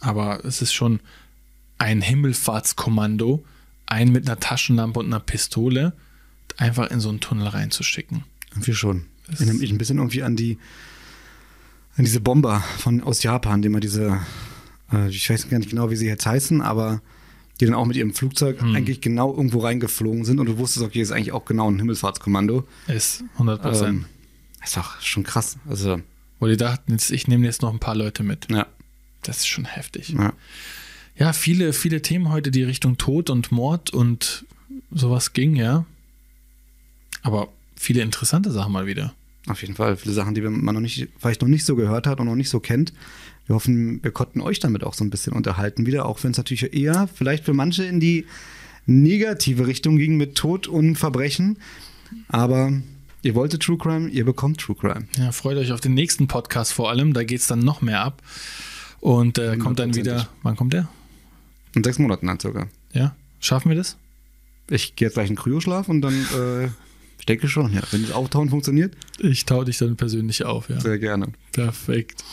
Aber 0.00 0.44
es 0.44 0.62
ist 0.62 0.72
schon 0.72 1.00
ein 1.78 2.00
Himmelfahrtskommando, 2.02 3.44
einen 3.86 4.12
mit 4.12 4.26
einer 4.28 4.40
Taschenlampe 4.40 4.98
und 5.00 5.06
einer 5.06 5.20
Pistole, 5.20 5.92
einfach 6.56 6.90
in 6.90 7.00
so 7.00 7.08
einen 7.08 7.20
Tunnel 7.20 7.48
reinzuschicken. 7.48 8.24
Irgendwie 8.52 8.74
schon. 8.74 9.06
Das- 9.26 9.40
Erinnert 9.40 9.60
mich 9.60 9.70
ein 9.70 9.78
bisschen 9.78 9.98
irgendwie 9.98 10.22
an 10.22 10.36
die 10.36 10.58
an 11.98 12.04
diese 12.04 12.20
Bomber 12.20 12.60
von 12.78 13.02
aus 13.02 13.22
Japan, 13.22 13.62
die 13.62 13.66
immer 13.68 13.80
diese, 13.80 14.20
äh, 14.92 15.08
ich 15.08 15.30
weiß 15.30 15.48
gar 15.48 15.58
nicht 15.58 15.70
genau, 15.70 15.90
wie 15.90 15.96
sie 15.96 16.06
jetzt 16.06 16.26
heißen, 16.26 16.60
aber 16.60 17.00
die 17.58 17.64
dann 17.64 17.74
auch 17.74 17.86
mit 17.86 17.96
ihrem 17.96 18.12
Flugzeug 18.12 18.60
Hm. 18.60 18.74
eigentlich 18.76 19.00
genau 19.00 19.34
irgendwo 19.34 19.60
reingeflogen 19.60 20.26
sind 20.26 20.38
und 20.38 20.44
du 20.46 20.58
wusstest, 20.58 20.84
okay, 20.84 21.00
ist 21.00 21.10
eigentlich 21.10 21.32
auch 21.32 21.46
genau 21.46 21.70
ein 21.70 21.78
Himmelfahrtskommando. 21.78 22.68
Ist 22.86 23.24
100 23.34 23.62
Prozent. 23.62 23.88
Ähm, 23.88 24.04
ist 24.62 24.76
doch 24.76 25.00
schon 25.00 25.22
krass. 25.24 25.56
Also, 25.66 26.02
Wo 26.38 26.46
die 26.48 26.58
dachten, 26.58 26.92
jetzt, 26.92 27.10
ich 27.10 27.28
nehme 27.28 27.46
jetzt 27.46 27.62
noch 27.62 27.72
ein 27.72 27.78
paar 27.80 27.94
Leute 27.96 28.22
mit. 28.22 28.46
ja. 28.50 28.66
Das 29.22 29.38
ist 29.38 29.46
schon 29.48 29.64
heftig. 29.64 30.10
ja. 30.10 30.34
Ja, 31.18 31.32
viele, 31.32 31.72
viele 31.72 32.02
Themen 32.02 32.30
heute, 32.30 32.50
die 32.50 32.62
Richtung 32.62 32.98
Tod 32.98 33.30
und 33.30 33.50
Mord 33.50 33.90
und 33.90 34.44
sowas 34.90 35.32
ging, 35.32 35.56
ja. 35.56 35.86
Aber 37.22 37.48
viele 37.74 38.02
interessante 38.02 38.50
Sachen 38.50 38.72
mal 38.72 38.86
wieder. 38.86 39.14
Auf 39.46 39.62
jeden 39.62 39.74
Fall. 39.74 39.96
Viele 39.96 40.14
Sachen, 40.14 40.34
die 40.34 40.40
man 40.42 40.74
noch 40.74 40.80
nicht, 40.80 41.08
vielleicht 41.18 41.40
noch 41.40 41.48
nicht 41.48 41.64
so 41.64 41.76
gehört 41.76 42.06
hat 42.06 42.20
und 42.20 42.26
noch 42.26 42.34
nicht 42.34 42.50
so 42.50 42.60
kennt. 42.60 42.92
Wir 43.46 43.54
hoffen, 43.54 44.02
wir 44.02 44.10
konnten 44.10 44.40
euch 44.40 44.58
damit 44.58 44.82
auch 44.82 44.94
so 44.94 45.04
ein 45.04 45.10
bisschen 45.10 45.32
unterhalten 45.32 45.86
wieder, 45.86 46.06
auch 46.06 46.22
wenn 46.24 46.32
es 46.32 46.36
natürlich 46.36 46.74
eher 46.74 47.08
vielleicht 47.12 47.44
für 47.44 47.54
manche 47.54 47.84
in 47.84 48.00
die 48.00 48.26
negative 48.86 49.66
Richtung 49.66 49.96
ging 49.96 50.16
mit 50.16 50.34
Tod 50.34 50.66
und 50.66 50.96
Verbrechen. 50.96 51.58
Aber 52.28 52.72
ihr 53.22 53.34
wolltet 53.34 53.62
True 53.62 53.78
Crime, 53.78 54.08
ihr 54.08 54.24
bekommt 54.24 54.60
True 54.60 54.76
Crime. 54.76 55.06
Ja, 55.16 55.32
freut 55.32 55.56
euch 55.56 55.72
auf 55.72 55.80
den 55.80 55.94
nächsten 55.94 56.26
Podcast 56.26 56.72
vor 56.72 56.90
allem. 56.90 57.12
Da 57.12 57.22
geht 57.24 57.40
es 57.40 57.46
dann 57.46 57.60
noch 57.60 57.82
mehr 57.82 58.00
ab. 58.00 58.22
Und 59.00 59.38
äh, 59.38 59.56
kommt 59.56 59.78
dann 59.78 59.94
wieder. 59.94 60.28
Wann 60.42 60.56
kommt 60.56 60.72
der? 60.72 60.88
In 61.76 61.84
sechs 61.84 61.98
Monaten 61.98 62.26
dann 62.26 62.40
sogar. 62.40 62.68
Ja? 62.92 63.14
Schaffen 63.38 63.68
wir 63.68 63.76
das? 63.76 63.96
Ich 64.68 64.96
gehe 64.96 65.06
jetzt 65.06 65.14
gleich 65.14 65.28
in 65.28 65.36
Kryoschlaf 65.36 65.88
und 65.88 66.00
dann, 66.00 66.14
äh, 66.14 66.66
ich 67.18 67.26
denke 67.26 67.48
schon, 67.48 67.72
ja. 67.72 67.82
Wenn 67.90 68.02
das 68.02 68.12
Auftauchen 68.12 68.48
funktioniert, 68.48 68.96
Ich 69.18 69.44
tau 69.44 69.62
dich 69.62 69.78
dann 69.78 69.96
persönlich 69.96 70.44
auf, 70.44 70.70
ja. 70.70 70.80
sehr 70.80 70.98
gerne. 70.98 71.28
Perfekt. 71.52 72.24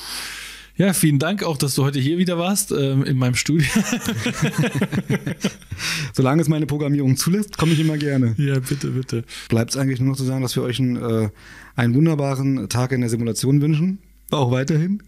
Ja, 0.78 0.94
vielen 0.94 1.20
Dank 1.20 1.44
auch, 1.44 1.58
dass 1.58 1.76
du 1.76 1.84
heute 1.84 2.00
hier 2.00 2.18
wieder 2.18 2.40
warst, 2.40 2.72
ähm, 2.72 3.04
in 3.04 3.18
meinem 3.18 3.36
Studio. 3.36 3.68
Solange 6.14 6.42
es 6.42 6.48
meine 6.48 6.66
Programmierung 6.66 7.18
zulässt, 7.18 7.58
komme 7.58 7.74
ich 7.74 7.80
immer 7.80 7.98
gerne. 7.98 8.34
ja, 8.38 8.60
bitte, 8.60 8.92
bitte. 8.92 9.26
Bleibt 9.50 9.72
es 9.72 9.78
eigentlich 9.78 10.00
nur 10.00 10.12
noch 10.12 10.18
zu 10.18 10.24
sagen, 10.24 10.42
dass 10.42 10.56
wir 10.56 10.64
euch 10.64 10.80
einen, 10.80 10.96
äh, 10.96 11.30
einen 11.76 11.94
wunderbaren 11.94 12.70
Tag 12.70 12.94
in 12.94 13.02
der 13.02 13.10
Simulation 13.10 13.62
wünschen. 13.62 14.00
Auch 14.32 14.52
weiterhin. 14.52 15.04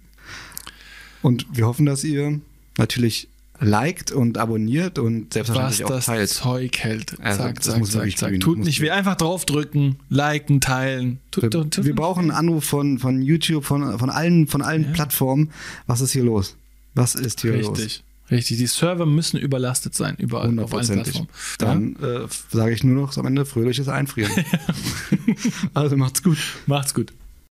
Und 1.24 1.48
wir 1.54 1.65
hoffen, 1.65 1.88
dass 1.88 2.04
ihr 2.04 2.39
natürlich 2.78 3.30
liked 3.59 4.11
und 4.11 4.37
abonniert 4.37 4.99
und 4.99 5.27
Was 5.27 5.33
selbstverständlich 5.33 5.85
auch 5.85 5.89
das 5.89 6.05
teilt. 6.05 6.29
Zeug 6.29 6.77
hält. 6.79 7.15
Also, 7.21 7.43
zack, 7.43 7.55
das 7.55 7.65
zack, 7.65 7.79
muss 7.79 7.91
zack, 7.91 8.17
zack. 8.17 8.39
Tut 8.39 8.57
muss 8.57 8.67
nicht 8.67 8.81
weh, 8.81 8.91
einfach 8.91 9.15
draufdrücken, 9.15 9.97
liken, 10.09 10.61
teilen. 10.61 11.19
Tut, 11.31 11.43
Wir, 11.43 11.49
tut, 11.49 11.71
tut 11.73 11.85
wir 11.85 11.95
brauchen 11.95 12.23
einen 12.23 12.31
Anruf 12.31 12.65
von, 12.65 12.99
von 12.99 13.21
YouTube, 13.21 13.65
von, 13.65 13.97
von 13.97 14.09
allen, 14.09 14.47
von 14.47 14.61
allen 14.61 14.83
Ja. 14.83 14.91
Plattformen. 14.91 15.51
Was 15.87 16.01
ist 16.01 16.11
hier 16.11 16.23
los? 16.23 16.55
Was 16.93 17.15
ist 17.15 17.41
hier 17.41 17.57
los? 17.57 17.77
Richtig, 17.77 18.03
richtig. 18.31 18.57
Die 18.57 18.67
Server 18.67 19.05
müssen 19.05 19.37
überlastet 19.37 19.95
sein, 19.95 20.15
überall 20.17 20.57
auf 20.59 20.73
allen. 20.73 20.87
Plattformen. 20.87 21.29
Dann 21.57 21.95
äh, 21.97 22.27
sage 22.51 22.73
ich 22.73 22.83
nur 22.83 23.01
noch 23.01 23.17
am 23.17 23.25
Ende 23.25 23.45
fröhliches 23.45 23.87
Einfrieren. 23.87 24.31
also 25.73 25.97
macht's 25.97 26.23
gut. 26.23 26.37
Macht's 26.67 26.93
gut. 26.93 27.13